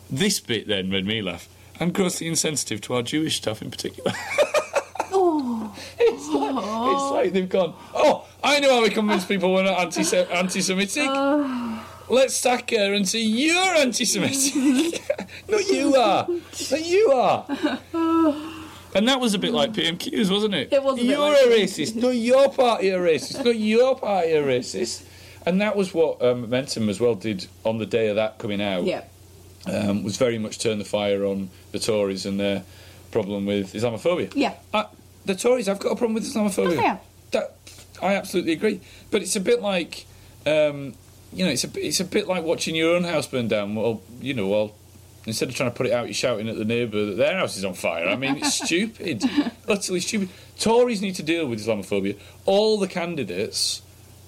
[0.09, 1.47] This bit then made me laugh.
[1.79, 4.11] And grossly insensitive to our Jewish staff in particular.
[5.11, 9.63] oh, It's like, it's like they've gone, oh, I know how we convince people we're
[9.63, 11.09] not anti anti Semitic.
[12.09, 15.01] Let's sack her and see you're anti Semitic.
[15.49, 16.27] no, you are.
[16.71, 17.45] No, you are.
[18.95, 20.73] And that was a bit like PMQs, wasn't it?
[20.73, 21.95] It was a You're like a racist.
[21.95, 23.43] No, your party are racist.
[23.43, 25.05] No, your party are racist.
[25.45, 28.61] And that was what um, Momentum as well did on the day of that coming
[28.61, 29.03] out yeah.
[29.65, 32.63] um, was very much turn the fire on the Tories and their
[33.11, 34.31] problem with Islamophobia.
[34.35, 34.55] Yeah.
[34.73, 34.85] Uh,
[35.27, 36.49] the Tories I've got a problem with Islamophobia.
[36.49, 36.99] Of course they have.
[37.31, 37.55] That
[38.01, 38.79] I absolutely agree.
[39.11, 40.05] But it's a bit like,
[40.45, 40.93] um,
[41.33, 43.75] you know, it's a it's a bit like watching your own house burn down.
[43.75, 44.73] Well, you know, well.
[45.25, 47.57] Instead of trying to put it out, you're shouting at the neighbour that their house
[47.57, 48.07] is on fire.
[48.07, 49.21] I mean, it's stupid,
[49.67, 50.29] utterly stupid.
[50.57, 52.17] Tories need to deal with Islamophobia.
[52.45, 53.81] All the candidates,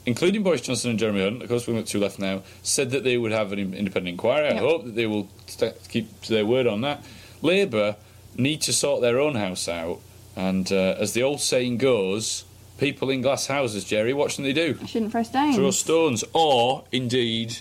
[0.05, 3.05] including Boris Johnson and Jeremy Hunt, of course we've got two left now, said that
[3.05, 4.49] they would have an independent inquiry.
[4.49, 4.59] I Yeah.
[4.59, 7.01] hope that they will st- keep to their word on that.
[7.41, 7.95] Labour
[8.35, 10.01] need to sort their own house out,
[10.35, 12.45] and uh, as the old saying goes,
[12.77, 14.77] people in glass houses, Geri, what should they do?
[14.81, 15.55] I shouldn't throw stones.
[15.55, 17.57] Throw stones, or indeed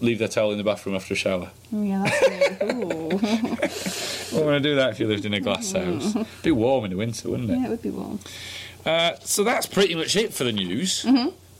[0.00, 1.50] leave their towel in the bathroom after a shower.
[1.74, 4.32] Oh, yeah, that's good.
[4.42, 6.14] I want to do that if you lived in a glass house.
[6.14, 7.54] It'd Be warm in the winter, wouldn't it?
[7.58, 8.20] yeah, it would be warm.
[8.86, 11.04] Uh, so that's pretty much it for the news.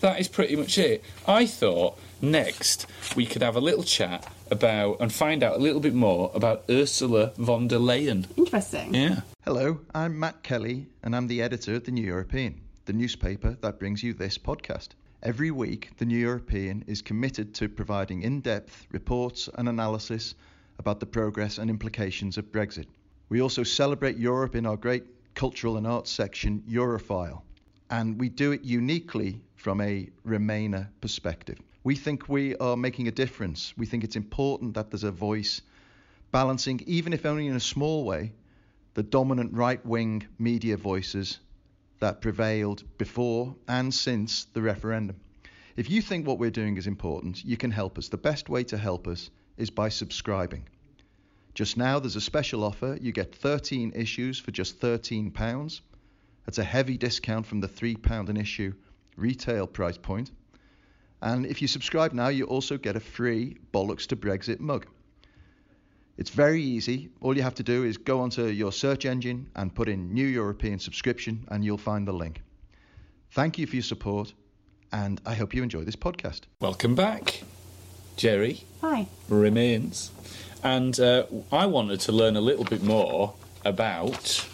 [0.00, 1.02] That is pretty much it.
[1.26, 2.86] I thought next
[3.16, 6.62] we could have a little chat about and find out a little bit more about
[6.70, 8.26] Ursula von der Leyen.
[8.36, 8.94] Interesting.
[8.94, 9.20] Yeah.
[9.48, 13.78] Hello, I'm Matt Kelly, and I'm the editor of The New European, the newspaper that
[13.78, 14.88] brings you this podcast.
[15.22, 20.34] Every week, The New European is committed to providing in depth reports and analysis
[20.78, 22.88] about the progress and implications of Brexit.
[23.30, 27.40] We also celebrate Europe in our great cultural and arts section, Europhile,
[27.88, 31.58] and we do it uniquely from a Remainer perspective.
[31.84, 33.72] We think we are making a difference.
[33.78, 35.62] We think it's important that there's a voice
[36.32, 38.32] balancing, even if only in a small way,
[38.98, 41.38] the dominant right wing media voices
[42.00, 45.14] that prevailed before and since the referendum.
[45.76, 48.08] If you think what we're doing is important, you can help us.
[48.08, 50.68] The best way to help us is by subscribing.
[51.54, 52.98] Just now, there's a special offer.
[53.00, 55.80] You get 13 issues for just £13.
[56.44, 58.74] That's a heavy discount from the £3 an issue
[59.14, 60.32] retail price point.
[61.22, 64.88] And if you subscribe now, you also get a free Bollocks to Brexit mug.
[66.18, 67.10] It's very easy.
[67.20, 70.26] All you have to do is go onto your search engine and put in New
[70.26, 72.42] European subscription, and you'll find the link.
[73.30, 74.32] Thank you for your support,
[74.92, 76.40] and I hope you enjoy this podcast.
[76.60, 77.44] Welcome back,
[78.16, 78.64] Geri.
[78.80, 79.06] Hi.
[79.28, 80.10] Remains.
[80.64, 84.44] And uh, I wanted to learn a little bit more about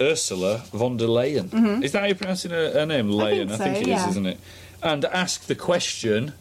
[0.00, 1.82] Ursula von der Leyen.
[1.82, 3.08] Is that how you're pronouncing her, her name?
[3.08, 3.56] Leyen, Mm-hmm.
[3.62, 4.08] think so, it is, yeah.
[4.08, 4.38] isn't it?
[4.84, 6.34] And ask the question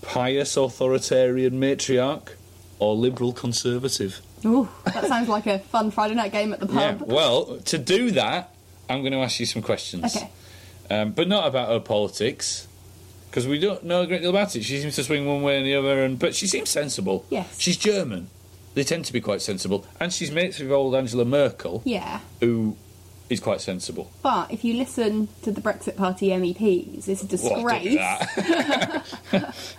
[0.00, 2.28] pious authoritarian matriarch
[2.78, 4.20] or liberal conservative?
[4.44, 6.76] Ooh, that sounds like a fun Friday night game at the pub.
[6.76, 8.54] Yeah, well, to do that,
[8.88, 10.16] I'm going to ask you some questions.
[10.16, 10.30] Okay.
[10.90, 12.66] Um, but not about her politics,
[13.28, 14.64] because we don't know a great deal about it.
[14.64, 17.24] She seems to swing one way and the other, and but she seems sensible.
[17.30, 17.58] Yes.
[17.60, 18.30] She's German.
[18.74, 22.20] They tend to be quite sensible, and she's mates with old Angela Merkel, Yeah.
[22.40, 22.76] who
[23.30, 24.10] is quite sensible.
[24.22, 29.16] But if you listen to the Brexit Party MEPs, it's a Well, don't do disgrace.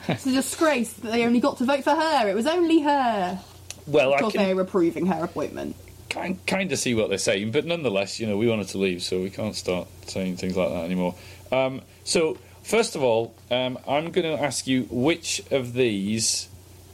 [0.07, 2.29] it's a disgrace that they only got to vote for her.
[2.29, 3.39] It was only her.
[3.87, 5.75] well, Of I course, they can were approving her appointment.
[6.09, 9.01] kind, kind of see what they're saying, but nonetheless, you know, we wanted to leave,
[9.01, 11.15] so we can't start saying things like that anymore.
[11.51, 16.49] Um, so, first of all, um, I'm going to ask you which of these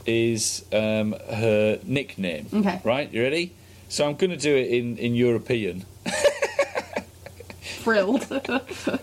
[0.05, 2.47] is um, her nickname.
[2.53, 2.79] Okay.
[2.83, 3.11] Right?
[3.11, 3.53] You ready?
[3.89, 5.85] So, I'm going to do it in, in European.
[7.85, 8.25] Thrilled.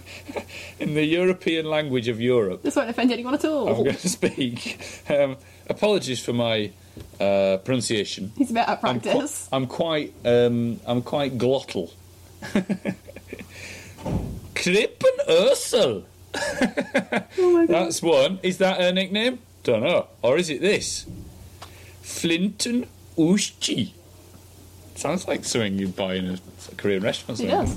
[0.81, 3.69] In the European language of Europe, this won't offend anyone at all.
[3.69, 4.81] I'm going to speak.
[5.09, 5.37] Um,
[5.71, 6.73] apologies for my
[7.21, 8.33] uh, pronunciation.
[8.37, 9.49] He's a bit out of I'm, qu- practice.
[9.53, 11.93] I'm quite um, I'm quite glottal.
[14.55, 16.05] Krippen Ursel.
[16.35, 17.67] oh.
[17.69, 18.41] That's one.
[18.43, 19.39] Is that her nickname?
[19.63, 20.09] Don't know.
[20.23, 21.07] Or is it this?
[22.01, 23.93] Flinton Ushchi.
[24.95, 26.39] Sounds like something you'd buy in a,
[26.71, 27.41] a Korean restaurant.
[27.41, 27.69] It.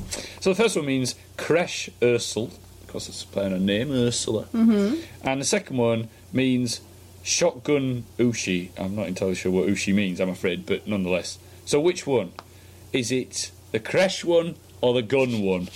[0.42, 2.52] So the first one means Kresh Ursel,
[2.86, 4.46] because it's playing her name, Ursula.
[4.54, 5.02] Mm-hmm.
[5.28, 6.82] And the second one means
[7.24, 8.70] shotgun Ushi.
[8.78, 11.40] I'm not entirely sure what Ushi means, I'm afraid, but nonetheless.
[11.66, 12.32] So which one?
[12.94, 15.70] Is it the Kresh one or the gun one?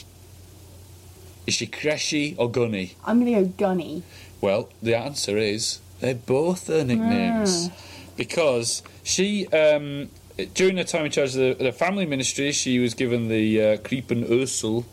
[1.47, 2.95] Is she Kreshy or Gunny?
[3.06, 4.04] I'm going to go gunny.
[4.39, 7.69] Well, the answer is they're both her nicknames.
[8.15, 10.10] Because she, um,
[10.45, 13.78] during her time in charge of the, the family ministry, she was given the uh,
[13.78, 14.86] Krippen Ursel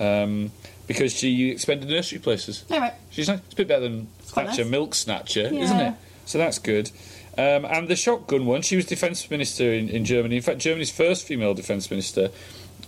[0.00, 0.50] um,
[0.86, 2.64] because she expended nursery places.
[2.70, 2.94] All right.
[3.10, 3.40] She's nice.
[3.40, 4.70] It's a bit better than Thatcher nice.
[4.70, 5.94] Milk Snatcher, isn't it?
[6.24, 6.90] So that's good.
[7.36, 10.36] Um, and the shotgun one, she was defence minister in, in Germany.
[10.36, 12.30] In fact, Germany's first female defence minister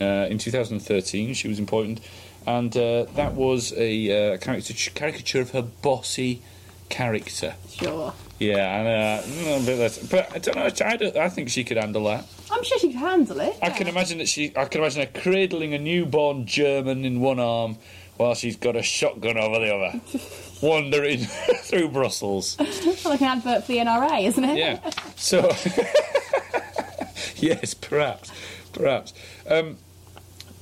[0.01, 1.35] uh, in 2013.
[1.35, 2.01] She was important,
[2.47, 6.43] and uh, that was a uh, caricature of her bossy
[6.91, 7.55] character.
[7.71, 8.13] Sure.
[8.39, 10.65] Yeah, mm, a bit less, but I don't know.
[10.87, 12.27] I, don't- I think she could handle that.
[12.51, 13.57] I'm sure she could handle it.
[13.63, 14.53] I can imagine that she.
[14.57, 17.77] I can imagine her cradling a newborn German in one arm
[18.17, 20.01] while she's got a shotgun over the other,
[20.63, 21.19] wandering
[21.63, 22.57] through Brussels.
[22.61, 24.57] It's like an advert for the NRA, isn't it?
[24.59, 24.91] Yeah.
[25.17, 25.49] So,
[27.37, 28.31] yes, perhaps,
[28.73, 29.15] perhaps.
[29.49, 29.77] Um,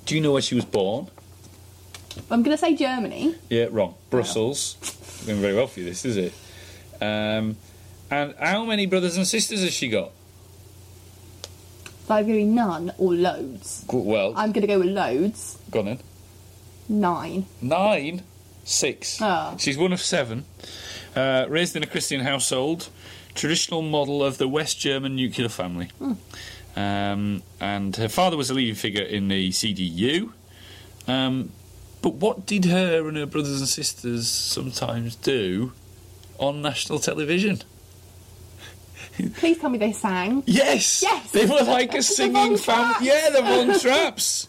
[0.06, 1.08] do you know where she was born?
[2.30, 3.34] I'm going to say Germany.
[3.48, 3.94] Yeah, wrong.
[4.10, 4.76] Brussels.
[5.26, 6.32] Going very well for you, this is it?
[7.02, 7.56] Um,
[8.10, 10.10] and how many brothers and sisters has she got?
[12.06, 13.82] So I'm going to be none or loads.
[13.90, 15.58] G- Well, I'm going to go with loads.
[15.70, 15.98] go on then.
[16.88, 17.46] Nine.
[17.60, 18.22] Nine,
[18.64, 19.18] six.
[19.22, 19.56] Oh.
[19.58, 20.44] She's one of seven.
[21.16, 22.88] Uh, raised in a Christian household,
[23.34, 25.90] traditional model of the West German nuclear family.
[26.76, 30.32] Um, and her father was a leading figure in the CDU.
[31.06, 31.50] Um,
[32.02, 35.72] but what did her and her brothers and sisters sometimes do
[36.42, 37.62] on national television.
[39.36, 40.42] Please tell me they sang.
[40.46, 41.30] Yes, Yes!
[41.32, 42.84] they were like a singing Von fam.
[42.94, 43.04] Traps.
[43.04, 44.48] Yeah, the Von Traps,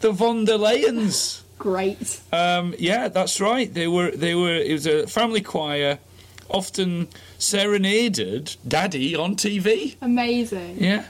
[0.00, 1.42] the Von der Leyens.
[1.58, 2.20] Great.
[2.32, 3.72] Um, yeah, that's right.
[3.72, 4.10] They were.
[4.10, 4.54] They were.
[4.54, 5.98] It was a family choir,
[6.48, 9.96] often serenaded Daddy on TV.
[10.00, 10.76] Amazing.
[10.82, 11.04] Yeah.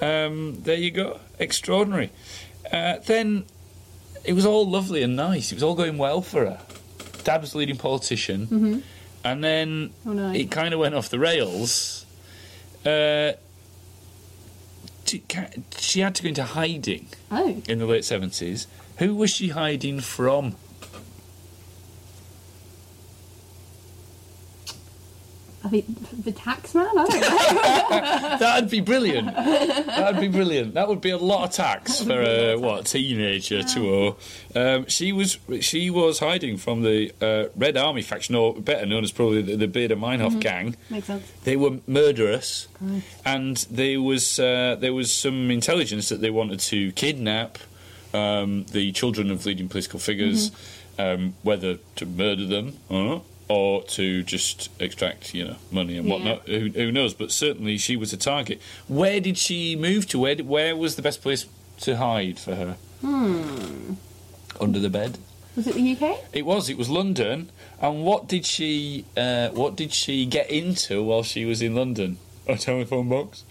[0.00, 1.20] Um, there you go.
[1.38, 2.10] Extraordinary.
[2.70, 3.44] Uh, then
[4.24, 5.52] it was all lovely and nice.
[5.52, 6.60] It was all going well for her.
[7.22, 8.82] Dad was the leading politician.
[9.24, 10.30] And then Oh, no.
[10.32, 12.04] it kind of went off the rails.
[12.84, 13.32] Uh,
[15.78, 17.62] she had to go into hiding Oh.
[17.68, 18.66] in the late 70s.
[18.98, 20.56] Who was she hiding from?
[25.64, 26.86] I think the tax man?
[26.86, 28.36] I don't know.
[28.38, 29.34] That'd be brilliant.
[29.34, 30.74] That'd be brilliant.
[30.74, 34.16] That would be a lot of tax for a what teenager to owe.
[34.54, 39.04] Um, she was she was hiding from the uh, Red Army faction, or better known
[39.04, 40.76] as probably the, the Baader Meinhof gang.
[40.90, 41.30] Makes sense.
[41.44, 42.68] They were murderous,
[43.24, 47.58] and there was uh, there was some intelligence that they wanted to kidnap
[48.12, 50.52] um, the children of leading political figures,
[50.98, 56.14] um, whether to murder them or, or to just extract you know money and Yeah.
[56.14, 56.48] whatnot.
[56.48, 57.14] Who, who knows?
[57.14, 58.60] But certainly she was a target.
[58.88, 60.18] Where did she move to?
[60.18, 61.46] Where where was the best place
[61.80, 62.76] to hide for her?
[63.00, 63.94] Hmm.
[64.60, 65.18] Under the bed.
[65.56, 66.18] Was it the UK?
[66.32, 66.68] It was.
[66.68, 67.50] It was London.
[67.80, 69.04] And what did she?
[69.16, 72.18] Uh, what did she get into while she was in London?
[72.48, 73.44] A telephone box.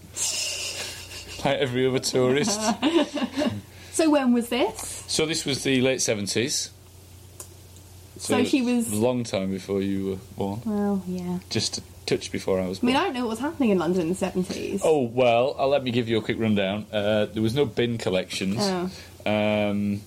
[1.44, 2.60] like every other tourist.
[3.92, 5.04] So when was this?
[5.06, 6.70] so this was the late seventies.
[8.24, 10.60] So she was- a long time before you were born.
[10.64, 11.38] Well, yeah.
[11.50, 12.90] Just a touch before I was born.
[12.90, 14.80] I mean, I don't know what was happening in London in the 70s.
[14.84, 16.86] Oh well, uh, let me give you a quick rundown.
[16.92, 18.56] Uh, there was no bin collections.
[18.60, 18.90] Oh.
[19.30, 20.00] Um,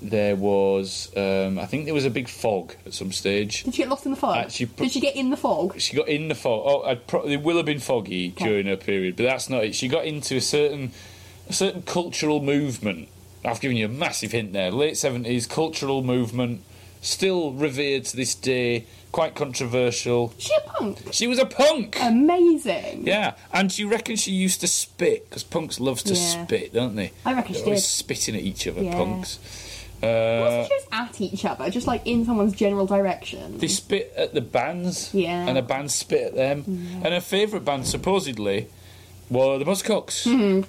[0.00, 3.64] there was, um, I think there was a big fog at some stage.
[3.64, 4.44] Did she get lost in the fog?
[4.46, 5.78] Put- Did she get in the fog?
[5.78, 6.62] She got in the fog.
[6.66, 9.74] Oh, I'd pro- it will have been foggy during her period, but that's not it.
[9.74, 10.92] She got into a certain,
[11.48, 13.08] a certain cultural movement.
[13.44, 14.70] I've given you a massive hint there.
[14.70, 16.62] Late seventies cultural movement,
[17.04, 18.86] still revered to this day.
[19.12, 20.34] Quite controversial.
[20.38, 20.98] She a punk?
[21.12, 21.96] She was a punk.
[22.02, 23.06] Amazing.
[23.06, 26.44] yeah, and she reckons she used to spit because punks love to Yeah.
[26.44, 27.12] spit, don't they?
[27.24, 27.88] I reckon They're she always did.
[27.88, 28.82] spitting at each other.
[28.82, 28.94] Yeah.
[28.94, 29.38] Punks.
[30.02, 33.58] Wasn't Uh, she just at each other, just like in someone's general direction?
[33.58, 35.46] They spit at the bands, Yeah.
[35.46, 36.64] and the bands spit at them.
[37.04, 38.66] And her favourite band, supposedly,
[39.30, 40.24] were the Buzzcocks.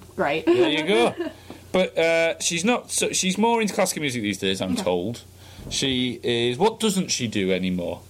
[0.16, 0.46] Great.
[0.46, 1.16] there you go.
[1.72, 2.90] But uh, she's not.
[2.90, 4.62] So she's more into classical music these days.
[4.62, 5.24] I'm told.
[5.70, 6.58] She is.
[6.58, 8.02] What doesn't she do anymore?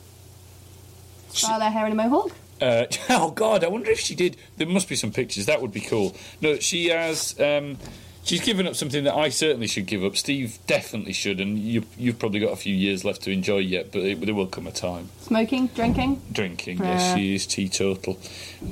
[1.30, 2.32] Style her hair in a mohawk?
[2.62, 4.38] Uh, oh God, I wonder if she did.
[4.58, 5.46] There must be some pictures.
[5.46, 6.16] That would be cool.
[6.42, 7.40] No, she has.
[7.40, 7.78] Um,
[8.24, 10.18] she's given up something that I certainly should give up.
[10.18, 13.92] Steve definitely should, and you, you've probably got a few years left to enjoy yet.
[13.92, 15.10] But it, there will come a time.
[15.22, 15.68] Smoking?
[15.68, 16.22] Drinking?
[16.32, 16.80] drinking.
[16.80, 18.20] Yes, she is teetotal.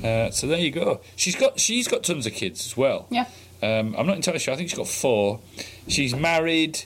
[0.02, 1.00] Uh, so there you go.
[1.16, 3.06] She's got she's got tons of kids as well.
[3.10, 3.26] Yeah.
[3.62, 4.52] Um, I'm not entirely sure.
[4.52, 5.40] I think she's got four.
[5.88, 6.84] She's married,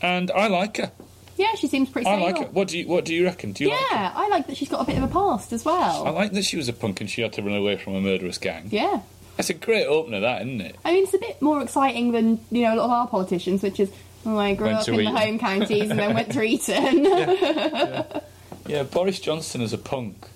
[0.00, 0.92] and I like her.
[1.36, 2.44] Yeah, she seems pretty I like her.
[2.46, 3.52] What do you What do you reckon?
[3.52, 3.96] Do you like her?
[3.96, 6.06] Yeah, I like that she's got a bit of a past as well.
[6.06, 8.00] I like that she was a punk and she had to run away from a
[8.00, 8.68] murderous gang.
[8.70, 9.00] yeah.
[9.36, 10.76] That's a great opener, that isn't it?
[10.84, 13.64] I mean, it's a bit more exciting than, you know, a lot of our politicians,
[13.64, 13.90] which is,
[14.24, 15.12] oh, I grew Went up in Eton.
[15.12, 18.20] the home counties and then went to Eton.
[18.66, 20.26] Yeah, Boris Johnson as a punk.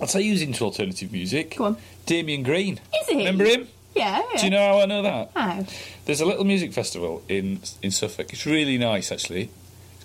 [0.00, 1.56] I'll tell you who's into alternative music.
[1.56, 1.76] Go on.
[2.06, 2.78] Damian Green.
[3.00, 3.16] Is he?
[3.16, 3.66] Remember him?
[3.96, 4.38] yeah, yeah.
[4.38, 5.30] Do you know how I know that?
[5.34, 5.64] How?
[6.04, 8.32] There's a little music festival in in Suffolk.
[8.32, 9.50] It's really nice, actually.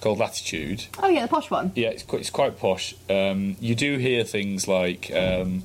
[0.01, 0.85] Called Latitude.
[1.01, 1.71] Oh, yeah, the posh one.
[1.75, 2.95] Yeah, it's quite, it's quite posh.
[3.09, 5.63] Um, you do hear things like, um,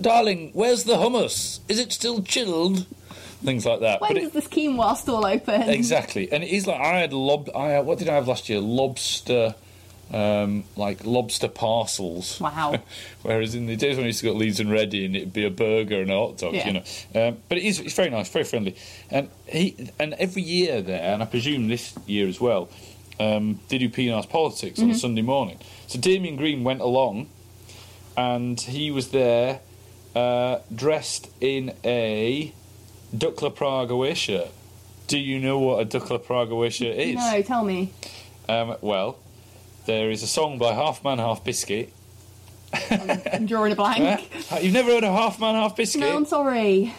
[0.00, 1.60] "Darling, where's the hummus?
[1.68, 2.86] Is it still chilled?"
[3.44, 4.00] Things like that.
[4.00, 5.68] When But does it, this quinoa stall open?
[5.68, 7.50] exactly, and it is like I had lob.
[7.54, 8.58] I had, what did I have last year?
[8.58, 9.54] Lobster,
[10.10, 12.40] um, like lobster parcels.
[12.40, 12.80] Wow.
[13.22, 15.44] Whereas in the days when I used to go to Leeds and Reading, it'd be
[15.44, 16.66] a burger and a hot dog, Yeah.
[16.66, 17.28] you know.
[17.28, 18.76] Um, but it is it's very nice, very friendly,
[19.10, 22.70] and he and every year there, and I presume this year as well,
[23.20, 24.90] um, they do PNR's politics Mm-hmm.
[24.90, 25.58] on a Sunday morning.
[25.86, 27.28] So Damian Green went along,
[28.16, 29.60] and he was there,
[30.14, 32.52] uh, dressed in a
[33.14, 34.48] Dukla Prague away shirt.
[35.06, 37.16] Do you know what a Dukla Prague away shirt is?
[37.16, 37.92] No, tell me.
[38.48, 39.18] Um, well,
[39.86, 41.92] there is a song by Half Man Half Biscuit.
[42.90, 44.28] I'm drawing a blank.
[44.50, 46.00] Uh, You've never heard of Half Man Half Biscuit?
[46.02, 46.92] no, I'm sorry.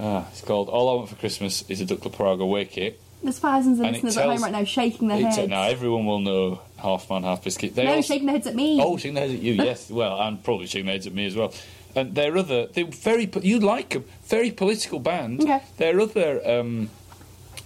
[0.00, 3.00] Ah, it's called All I Want for Christmas is a Dukla Prague away kit.
[3.22, 5.48] There's thousands of And listeners at home right now shaking their heads.
[5.48, 7.74] now everyone will know Half Man Half Biscuit.
[7.74, 8.80] They no, also- shaking their heads at me.
[8.82, 9.90] Oh, shaking their heads at you, yes.
[9.90, 11.52] well, and probably shaking their heads at me as well.
[11.96, 15.40] And their other, they're very, you'd like them, very political band.
[15.42, 15.62] Okay.
[15.78, 16.90] Their other um,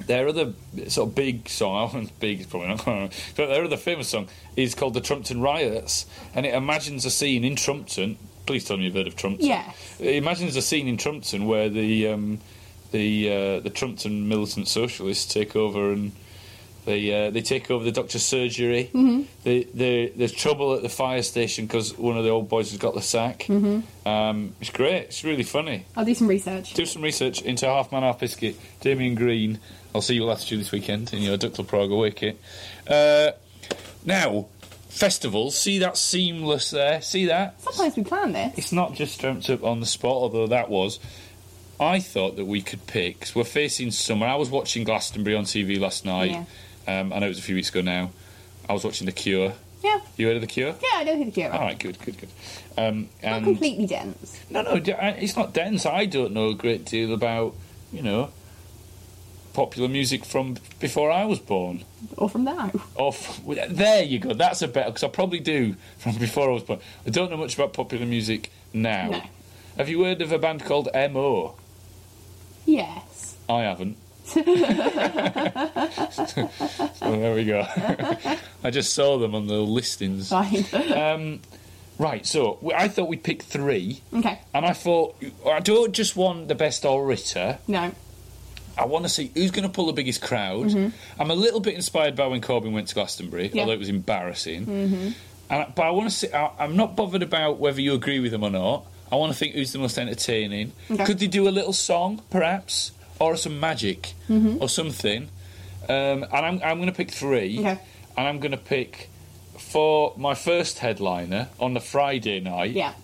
[0.07, 0.53] their other
[0.89, 2.85] sort of big song, big is probably not,
[3.37, 7.45] but their other famous song is called the Trumpton Riots, and it imagines a scene
[7.45, 8.17] in Trumpton.
[8.47, 9.47] Please tell me you've heard of Trumpton.
[9.47, 10.01] Yes.
[10.01, 12.41] It imagines a scene in Trumpton where the um,
[12.93, 16.13] the uh, the Trumpton militant socialists take over and
[16.85, 18.91] they uh, they take over the doctor's surgery.
[18.93, 19.23] Mm-hmm.
[19.45, 22.79] They, they, there's trouble at the fire station because one of the old boys has
[22.79, 23.41] got the sack.
[23.41, 24.09] Mm-hmm.
[24.09, 25.05] Um, it's great.
[25.05, 25.87] It's really funny.
[25.97, 26.75] I'll do some research.
[26.75, 28.57] Do some research into Half Man Half Biscuit.
[28.81, 29.61] Damian Green.
[29.95, 32.41] I'll see you at Latitude this weekend in your Dukla Prague away kit.
[32.89, 33.33] Uh,
[34.05, 34.47] now,
[34.89, 35.57] festivals.
[35.57, 37.01] See that seamless there.
[37.01, 37.61] See that?
[37.61, 38.59] Sometimes we plan this.
[38.59, 40.99] It's not just dreamt up on the spot, although that was.
[41.83, 43.21] I thought that we could pick.
[43.21, 44.27] Cause we're facing summer.
[44.27, 46.31] I was watching Glastonbury on TV last night.
[46.87, 47.01] Yeah.
[47.01, 48.11] Um, I know it was a few weeks ago now.
[48.69, 49.53] I was watching The Cure.
[49.83, 50.01] Yeah.
[50.17, 50.75] You heard of The Cure?
[50.81, 52.29] Yeah, I don't think the All right, good, good, good.
[52.79, 54.41] Um, Not completely dense.
[54.49, 55.85] no, no, it's not dense.
[55.85, 57.55] I don't know a great deal about,
[57.93, 58.31] you know,
[59.53, 61.85] popular music from before I was born.
[62.17, 62.71] Or from now.
[62.97, 64.33] Off there you go.
[64.35, 66.81] That's a better because I probably do from before I was born.
[67.07, 69.11] I don't know much about popular music now.
[69.11, 69.23] No.
[69.77, 71.55] Have you heard of a band called Mo?
[72.67, 73.37] Yes.
[73.49, 73.97] I haven't.
[74.25, 74.43] so
[77.01, 77.67] there we go.
[78.65, 80.29] I just saw them on the listings.
[80.31, 80.65] Fine.
[80.97, 81.41] Um,
[81.99, 84.39] right, so I thought we'd pick three, okay.
[84.55, 87.59] and I thought I don't just want the best orator.
[87.67, 87.93] No.
[88.79, 90.73] I want to see who's going to pull the biggest crowd.
[91.19, 93.57] I'm a little bit inspired by when Corbyn went to Glastonbury, Mm-hmm.
[93.57, 93.63] Yeah.
[93.65, 95.15] although it was embarrassing.
[95.51, 96.33] And, but I want to see.
[96.33, 98.87] I, I'm not bothered about whether you agree with them or not.
[99.13, 100.73] I want to think who's the most entertaining.
[100.91, 101.05] Okay.
[101.05, 104.63] Could they do a little song, perhaps, or some magic, Mm-hmm.
[104.63, 105.29] or something?
[105.89, 107.59] Um, and I'm, I'm going to pick three.
[107.61, 107.79] Okay.
[108.17, 109.11] And I'm going to pick
[109.59, 112.71] for my first headliner on the Friday night.
[112.73, 112.95] Yeah.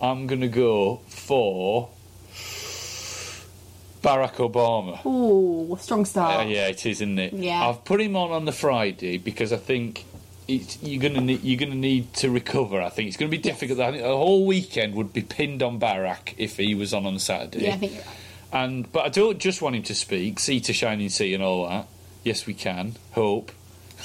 [0.00, 1.88] I'm going to go for
[4.02, 5.04] Barack Obama.
[5.06, 6.46] Ooh, strong start.
[6.46, 7.32] Uh, yeah, it is, isn't it?
[7.32, 7.66] Yeah.
[7.68, 10.04] I've put him on on the Friday because I think
[10.48, 12.80] it's, you're gonna need, you're gonna need to recover.
[12.80, 13.80] I think it's going to be difficult.
[13.80, 17.18] I think the whole weekend would be pinned on Barack if he was on on
[17.18, 17.64] Saturday.
[17.66, 18.10] Yeah, I think you're right.
[18.52, 20.38] And but I don't just want him to speak.
[20.38, 21.88] Sea to shining sea and all that.
[22.24, 22.94] Yes, we can.
[23.12, 23.52] Hope.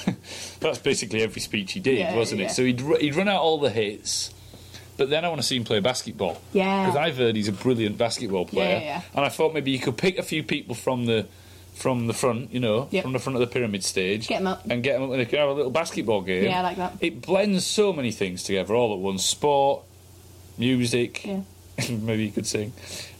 [0.60, 2.46] That's basically every speech he did, Yeah, wasn't yeah.
[2.46, 2.50] it?
[2.52, 4.32] So he'd he'd run out all the hits.
[4.96, 6.40] But then I want to see him play basketball.
[6.52, 6.86] Yeah.
[6.86, 8.78] Because I've heard he's a brilliant basketball player.
[8.78, 9.02] yeah, yeah.
[9.14, 11.26] And I thought maybe you could pick a few people from the
[11.82, 13.02] from the front, you know, Yep.
[13.02, 14.28] from the front of the pyramid stage.
[14.28, 14.62] Get them up.
[14.70, 16.44] And get them up and they can have a little basketball game.
[16.44, 16.92] Yeah, I like that.
[17.00, 19.82] It blends so many things together all at once sport,
[20.58, 21.40] music, Yeah.
[21.90, 22.72] maybe you could sing.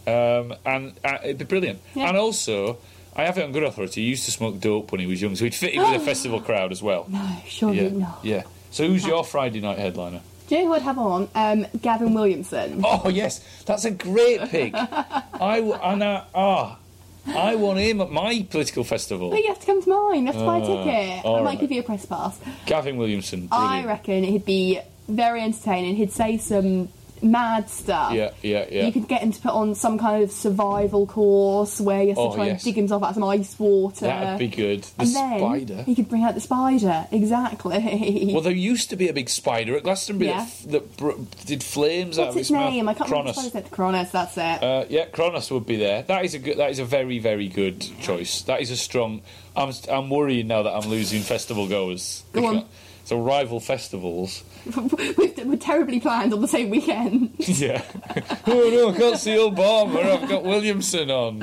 [0.07, 1.79] Um, and uh, it'd be brilliant.
[1.93, 2.07] Yeah.
[2.07, 2.77] And also,
[3.15, 5.35] I have it on good authority, he used to smoke dope when he was young,
[5.35, 7.05] so he'd fit in with a festival crowd as well.
[7.09, 7.89] No, surely Yeah.
[7.89, 8.19] not.
[8.23, 8.43] Yeah.
[8.71, 10.21] So who's your Friday night headliner?
[10.47, 11.29] Do you know who I'd have on?
[11.35, 12.81] Um, Gavin Williamson.
[12.83, 14.73] Oh yes, that's a great pick.
[14.75, 16.77] I and I, ah,
[17.25, 19.29] I want him at my political festival.
[19.29, 20.21] But you have to come to mine.
[20.21, 21.19] You have to buy a Uh, ticket.
[21.19, 21.59] I all might right.
[21.59, 22.37] give you a press pass.
[22.65, 23.87] Gavin Williamson, I brilliant.
[23.87, 25.95] reckon he'd be very entertaining.
[25.95, 26.89] He'd say some
[27.23, 28.13] mad stuff.
[28.13, 28.85] Yeah, yeah, yeah.
[28.85, 32.17] You could get him to put on some kind of survival course where he has
[32.17, 32.53] to Oh, try yes.
[32.53, 34.05] and dig himself out of some ice water.
[34.07, 34.83] That'd be good.
[34.83, 35.83] The and then spider.
[35.83, 37.07] he could bring out the spider.
[37.11, 38.31] Exactly.
[38.33, 40.45] Well, there used to be a big spider at Glastonbury Yeah.
[40.67, 41.11] that, that br-
[41.45, 42.71] did flames out What's of its its mouth.
[42.73, 42.89] name?
[42.89, 43.31] I can't remember.
[43.31, 43.71] Is it?
[43.71, 44.11] Kronos.
[44.11, 44.63] That's it.
[44.63, 46.03] Uh, yeah, Kronos would be there.
[46.03, 46.57] That is a good.
[46.57, 48.41] That is a very, very good choice.
[48.43, 49.21] That is a strong.
[49.55, 52.23] I'm, I'm worrying now that I'm losing festival goers.
[52.33, 52.65] Go on.
[53.05, 54.43] So rival festivals.
[54.75, 57.31] we're, we're terribly planned on the same weekend.
[57.53, 57.83] Yeah.
[58.47, 60.03] oh no, I can't see Obama.
[60.03, 61.39] I've got Williamson on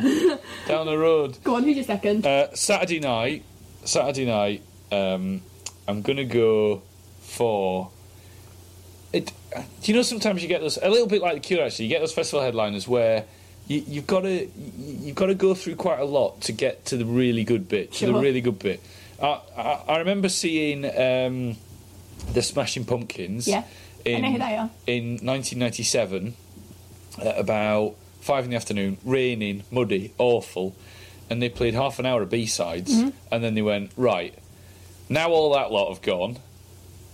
[0.67, 1.39] down the road.
[1.45, 1.63] Go on.
[1.63, 2.27] Who's your second?
[2.27, 3.45] Uh, Saturday night.
[3.85, 4.63] Saturday night.
[4.91, 5.43] Um,
[5.87, 6.83] I'm gonna go
[7.21, 7.91] for.
[9.13, 9.33] It.
[9.55, 11.87] Do you know sometimes you get those a little bit like the Cure actually.
[11.87, 13.25] You get those festival headliners where.
[13.69, 14.49] You, you've got to
[14.79, 17.93] you've got to go through quite a lot to get to the really good bit.
[17.93, 18.81] To the really good bit.
[19.21, 21.57] I, I, I remember seeing um,
[22.33, 23.47] the Smashing Pumpkins.
[23.49, 23.65] Yeah.
[24.07, 24.71] I In, know who they are.
[24.87, 26.35] In 1997,
[27.23, 30.75] at about five in the afternoon, raining, muddy, awful,
[31.29, 33.11] and they played half an hour of B sides, Mm-hmm.
[33.33, 34.35] and then they went right.
[35.09, 36.39] Now all that lot have gone.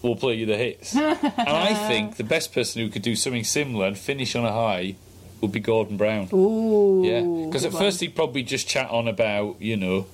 [0.02, 0.94] We'll play you the hits.
[0.96, 4.52] and I think the best person who could do something similar and finish on a
[4.52, 4.94] high
[5.40, 6.28] would be Gordon Brown.
[6.32, 7.02] Ooh.
[7.04, 7.82] Yeah, because at one.
[7.82, 10.06] first he'd probably just chat on about you know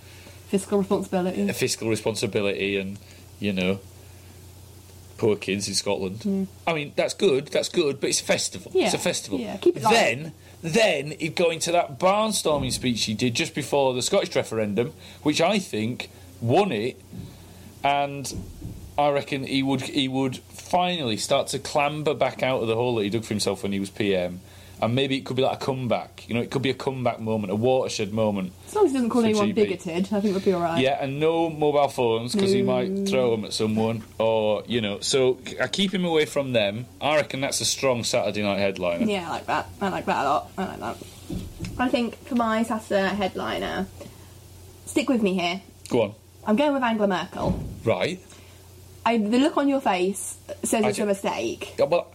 [0.53, 1.53] fiscal responsibility.
[1.53, 2.99] fiscal responsibility and
[3.41, 3.81] you know
[5.17, 6.23] poor kids in Scotland.
[6.23, 6.45] Hmm.
[6.67, 8.71] I mean that's good, that's good, but it's a festival.
[8.75, 9.41] It's a festival.
[9.41, 9.95] yeah, keep it light.
[9.95, 14.93] then, then he'd go into that barnstorming speech he did just before the Scottish referendum,
[15.23, 16.11] which I think
[16.43, 17.01] won it,
[17.83, 18.31] and
[18.99, 22.97] I reckon he would he would finally start to clamber back out of the hole
[22.97, 24.41] that he dug for himself when he was PM.
[24.81, 26.25] And maybe it could be like a comeback.
[26.29, 28.53] You know, it could be a comeback moment, a watershed moment.
[28.67, 29.55] As long as he doesn't call anyone GB.
[29.55, 30.81] bigoted, I think we'll be alright.
[30.81, 33.09] Yeah, and no mobile phones because he might Mm.
[33.09, 35.01] throw them at someone, or you know.
[35.01, 36.87] So I keep him away from them.
[37.01, 39.05] I reckon that's a strong Saturday night headliner.
[39.07, 39.69] Yeah, I like that.
[39.81, 40.51] I like that a lot.
[40.59, 40.97] I like that.
[41.79, 43.87] I think for my Saturday night headliner,
[44.87, 45.61] stick with me here.
[45.89, 46.15] Go on.
[46.45, 47.63] I'm going with Angela Merkel.
[47.85, 48.21] Right.
[49.05, 51.75] I, the look on your face says I it's a mistake.
[51.79, 52.13] Well,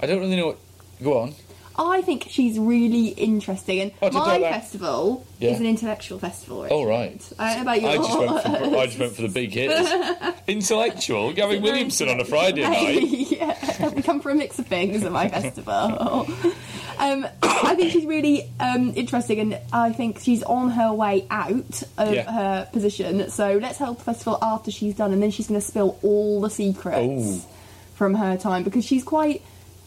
[0.00, 0.58] I don't really know what.
[1.02, 1.34] Go on.
[1.82, 5.50] I think she's really interesting, and Oh, my festival Yeah.
[5.52, 6.62] is an intellectual festival.
[6.64, 6.84] Richard.
[6.86, 7.32] right.
[7.38, 7.88] I don't know about you.
[7.88, 9.88] I just went for I just went for the big hitters.
[10.46, 11.32] Intellectual.
[11.32, 13.02] Gavin Williamson on a Friday night.
[13.08, 16.26] yeah, we come for a mix of things at my festival.
[16.98, 21.82] Um, I think she's really um, interesting, and I think she's on her way out
[21.96, 22.30] of Yeah.
[22.30, 23.30] her position.
[23.30, 26.42] So let's hold the festival after she's done, and then she's going to spill all
[26.42, 27.40] the secrets Ooh.
[27.94, 29.40] from her time because she's quite.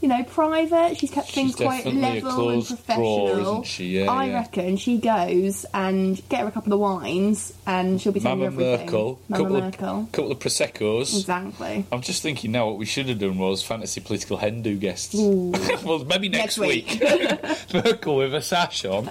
[0.03, 0.97] You know, private.
[0.97, 3.51] She's kept things She's quite definitely a level and closed drawer, professional.
[3.61, 3.85] isn't she?
[3.99, 4.33] Yeah, I yeah.
[4.33, 8.49] reckon she goes and get her a couple of wines, and she'll be telling you
[8.51, 8.85] Mama everything.
[8.87, 9.19] Merkel.
[9.29, 9.99] Mama couple Merkel.
[10.01, 11.15] of couple of proseccos.
[11.17, 11.85] Exactly.
[11.89, 15.15] I'm just thinking now what we should have done was fantasy political Hindu guests.
[15.15, 17.01] well, maybe next, Next week.
[17.73, 19.07] Merkel with a sash on.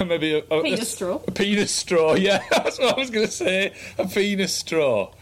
[0.00, 1.20] and maybe a, a Penis a- straw.
[1.28, 2.42] A penis straw, yeah.
[2.50, 3.72] That's what I was going to say.
[3.98, 5.12] A penis straw.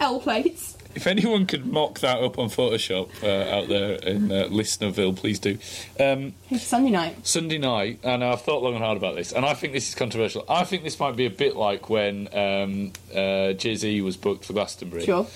[0.00, 0.69] L plates.
[0.94, 5.38] If anyone could mock that up on Photoshop uh, out there in uh, Listenerville, please
[5.38, 5.56] do.
[6.00, 7.24] Um, It's Sunday night.
[7.26, 9.94] Sunday night, and I've thought long and hard about this, and I think this is
[9.94, 10.44] controversial.
[10.48, 14.44] I think this might be a bit like when um, uh, Jay Z was booked
[14.44, 15.04] for Glastonbury.
[15.04, 15.26] Sure.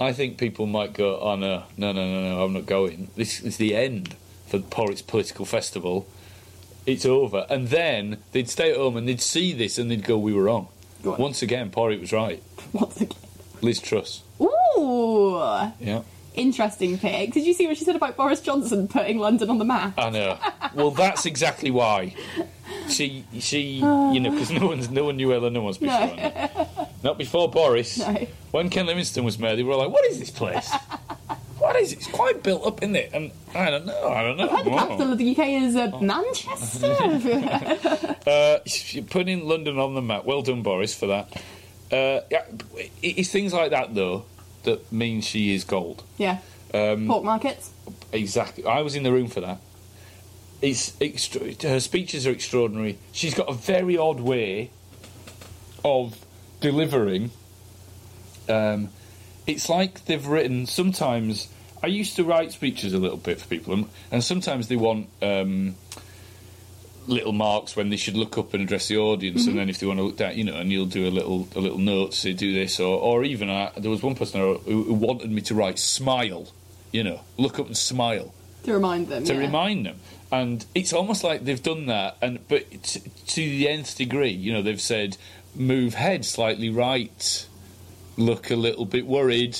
[0.00, 2.44] I think people might go, "Oh no, no, no, no, no!
[2.44, 3.10] I'm not going.
[3.14, 4.16] This is the end
[4.48, 6.08] for Porritt's political festival.
[6.86, 10.18] It's over." And then they'd stay at home and they'd see this and they'd go,
[10.18, 10.66] "We were wrong."
[11.04, 12.42] Once again, Porritt was right.
[12.72, 13.18] Once again.
[13.60, 14.23] Liz Truss.
[14.78, 15.36] Ooh,
[15.80, 16.02] Yeah,
[16.34, 17.32] interesting pick.
[17.32, 19.94] Did you see what she said about Boris Johnson putting London on the map?
[19.98, 20.38] I know.
[20.74, 22.14] well, that's exactly why.
[22.88, 26.16] She, she, you know, because no one's, no one knew Eleanor was before.
[26.16, 26.88] No.
[27.02, 27.98] Not before Boris.
[27.98, 28.26] No.
[28.50, 30.72] When Ken Livingstone was mayor, they were like, "What is this place?
[31.58, 31.98] what is it?
[31.98, 34.08] It's quite built up, isn't it?" And I don't know.
[34.08, 34.62] I don't know.
[34.64, 36.94] The capital of the UK is uh, Manchester.
[38.24, 40.24] Uh, you put in London on the map.
[40.24, 41.30] Well done, Boris, for that.
[41.92, 42.44] Uh, yeah,
[43.02, 44.24] it's things like that though
[44.64, 46.02] that means she is gold.
[46.18, 46.38] yeah.
[46.72, 47.70] Um, Pork markets.
[48.12, 48.64] Exactly.
[48.64, 49.60] I was in the room for that.
[50.60, 52.98] It's extra- her speeches are extraordinary.
[53.12, 54.70] She's got a very odd way
[55.84, 56.24] of
[56.60, 57.30] delivering.
[58.48, 58.88] Um,
[59.46, 60.66] it's like they've written.
[60.66, 61.46] Sometimes
[61.82, 65.06] I used to write speeches a little bit for people, and, and sometimes they want
[65.22, 65.76] um,
[67.06, 69.86] little marks when they should look up and address the audience, and then if they
[69.86, 72.16] want to look down, you know, and you'll do a little a little note to
[72.16, 75.40] say do this, or or even uh, there was one person who, who wanted me
[75.42, 76.48] to write smile,
[76.92, 78.32] you know, look up and smile
[78.64, 79.24] To remind them.
[79.24, 79.40] to yeah.
[79.40, 79.96] remind them.
[80.32, 84.30] And it's almost like they've done that, and but t- to the nth degree.
[84.30, 85.16] You know, they've said
[85.54, 87.46] move head slightly right,
[88.16, 89.58] look a little bit worried.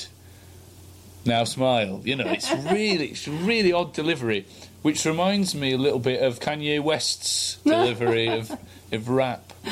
[1.25, 2.01] Now smile.
[2.03, 4.45] You know, it's really it's really odd delivery,
[4.85, 8.51] which reminds me a little bit of Kanye West's delivery of
[8.91, 9.51] of rap.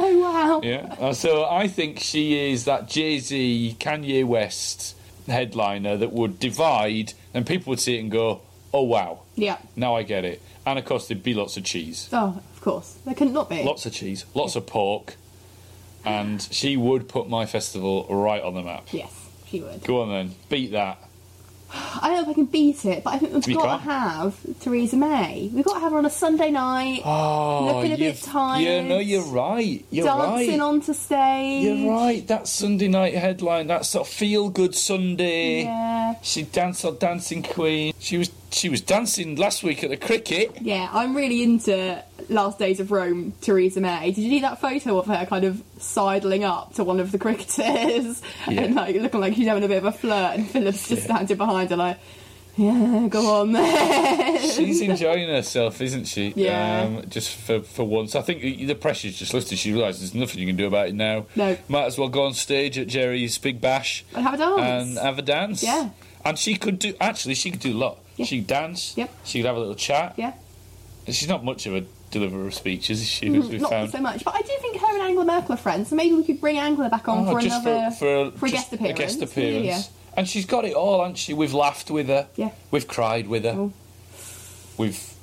[0.00, 0.60] Oh, wow.
[0.62, 0.94] Yeah.
[0.98, 7.14] Uh, so I think she is that Jay Z, Kanye West headliner that would divide,
[7.34, 8.40] and people would see it and go,
[8.72, 9.58] "Oh wow, Yeah.
[9.74, 12.96] now I get it." And of course, there'd be lots of cheese, Oh, of course.
[13.04, 13.64] There couldn't not be.
[13.64, 15.16] lots of cheese, lots of pork,
[16.04, 18.84] and she would put my festival right on the map.
[18.92, 19.12] Yes,
[19.48, 19.82] she would.
[19.84, 20.98] Go on then, beat that.
[21.72, 23.82] I don't know if I can beat it, but I think we've You got to
[23.82, 25.50] have Theresa May.
[25.52, 28.62] We've got to have her on a Sunday night, Oh, Looking a bit you've- tired.
[28.62, 29.84] Yeah, no, you're right.
[29.90, 30.60] You're dancing right.
[30.60, 31.64] onto stage.
[31.64, 32.26] You're right.
[32.26, 35.64] That Sunday night headline, that sort of feel good Sunday.
[35.64, 36.14] Yeah.
[36.22, 37.92] She danced on Dancing Queen.
[37.98, 40.58] She was she was dancing last week at the cricket.
[40.60, 44.12] Yeah, I'm really into Last Days of Rome, Theresa May.
[44.12, 47.18] Did you see that photo of her kind of sidling up to one of the
[47.58, 48.60] cricketers Yeah.
[48.62, 51.36] and like looking like she's having a bit of a flirt, and Philip's just standing
[51.36, 51.98] behind her like,
[52.56, 54.38] yeah, go on there.
[54.40, 56.32] She's enjoying herself, isn't she?
[56.34, 56.82] Yeah.
[56.86, 58.16] Um, just for, for once.
[58.16, 59.58] I think the pressure's just lifted.
[59.58, 61.26] She realises there's nothing you can do about it now.
[61.36, 61.56] No.
[61.68, 64.60] Might as well go on stage at Geri's Big Bash And have a dance.
[64.88, 65.62] and have a dance.
[65.62, 65.90] Yeah.
[66.24, 67.98] And she could do, actually, she could do a lot.
[68.16, 68.26] Yeah.
[68.26, 68.96] She'd dance.
[68.96, 69.10] Yep.
[69.24, 70.14] She could have a little chat.
[70.16, 70.32] yeah,
[71.06, 73.26] And she's not much of a deliverer of speeches, is she?
[73.26, 73.48] Mm-hmm.
[73.48, 73.90] We not found.
[73.90, 74.24] so much.
[74.24, 76.58] But I do think her and Angela Merkel are friends, so maybe we could bring
[76.58, 79.14] Angela back on Oh, for another for, for, a just guest appearance.
[79.14, 79.82] A guest Yeah, yeah.
[80.16, 81.32] And she's got it all, hasn't she?
[81.34, 82.26] We've laughed with her.
[82.34, 82.50] Yeah.
[82.70, 83.50] We've cried with her.
[83.54, 83.72] Oh.
[84.76, 85.14] We've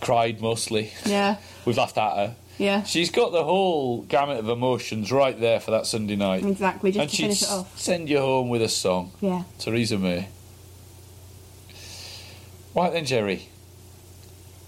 [0.00, 0.92] cried mostly.
[1.04, 2.36] Yeah, We've laughed at her.
[2.58, 6.42] Yeah, She's got the whole gamut of emotions right there for that Sunday night.
[6.44, 6.90] exactly.
[6.92, 7.78] Just and to finish it off.
[7.78, 9.12] send you home with a song.
[9.20, 9.42] Yeah.
[9.58, 10.28] Theresa May.
[12.74, 13.48] Right then, Geri.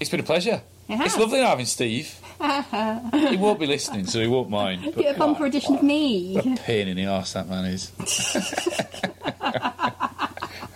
[0.00, 0.62] It's been a pleasure.
[0.88, 1.00] It.
[1.00, 2.18] It's lovely having Steve.
[2.40, 4.82] he won't be listening, so he won't mind.
[4.84, 6.34] But Get a bumper edition of me.
[6.34, 7.90] what a pain in the arse that man is.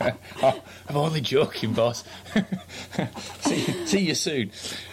[0.88, 2.04] I'm only joking, boss.
[3.40, 4.50] see, see you soon.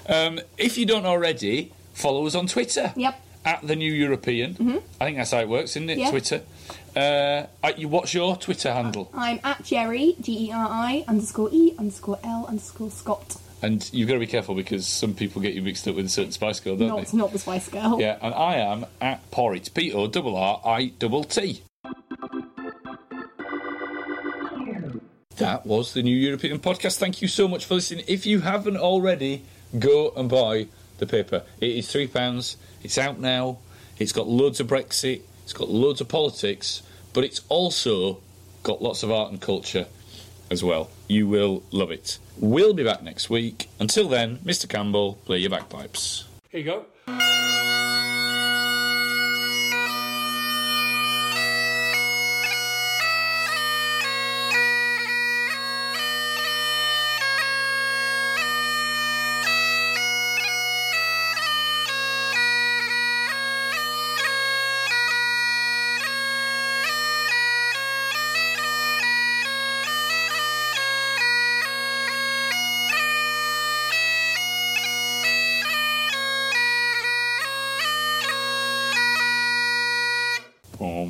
[0.08, 2.94] Um, if you don't already, follow us on Twitter.
[2.96, 3.26] Yep.
[3.46, 4.82] At the New European.
[5.00, 5.98] I think that's how it works, isn't it?
[5.98, 6.10] Yeah.
[6.10, 6.42] Twitter.
[6.96, 7.46] Uh,
[7.78, 9.10] you, what's your Twitter handle?
[9.14, 13.38] I'm at Geri, G E R I underscore E underscore L underscore Scott.
[13.62, 16.10] And you've got to be careful because some people get you mixed up with a
[16.10, 17.18] certain Spice Girl, don't Not, they?
[17.18, 18.00] not the Spice Girl.
[18.00, 19.74] Yeah, and I am at Porritt.
[19.74, 21.64] P O R R I T T.
[25.38, 26.98] That was the New European Podcast.
[26.98, 28.04] Thank you so much for listening.
[28.08, 29.44] If you haven't already,
[29.78, 30.68] go and buy
[31.00, 31.44] the paper.
[31.60, 32.56] It is £3.
[32.84, 33.58] It's out now.
[33.98, 35.22] It's got loads of Brexit.
[35.44, 36.82] It's got loads of politics.
[37.14, 38.22] But it's also
[38.64, 39.88] got lots of art and culture
[40.52, 40.90] as well.
[41.08, 42.20] You will love it.
[42.38, 43.70] We'll be back next week.
[43.80, 44.68] Until then, Mr.
[44.70, 46.26] Campbell, play your bagpipes.
[46.50, 46.86] Here you go.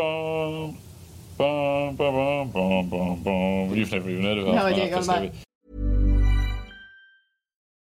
[1.95, 3.75] boom, boom, boom.
[3.75, 5.33] You've never even heard of no, I didn't?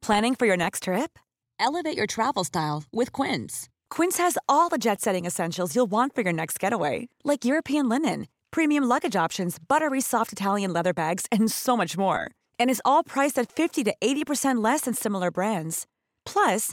[0.03, 1.19] Planning for your next trip?
[1.59, 3.69] Elevate your travel style with Quince.
[3.89, 8.27] Quince has all the jet-setting essentials you'll want for your next getaway, like European linen,
[8.51, 12.31] premium luggage options, buttery soft Italian leather bags, and so much more.
[12.59, 15.87] And is all priced at 50 to 80% less than similar brands.
[16.25, 16.73] Plus,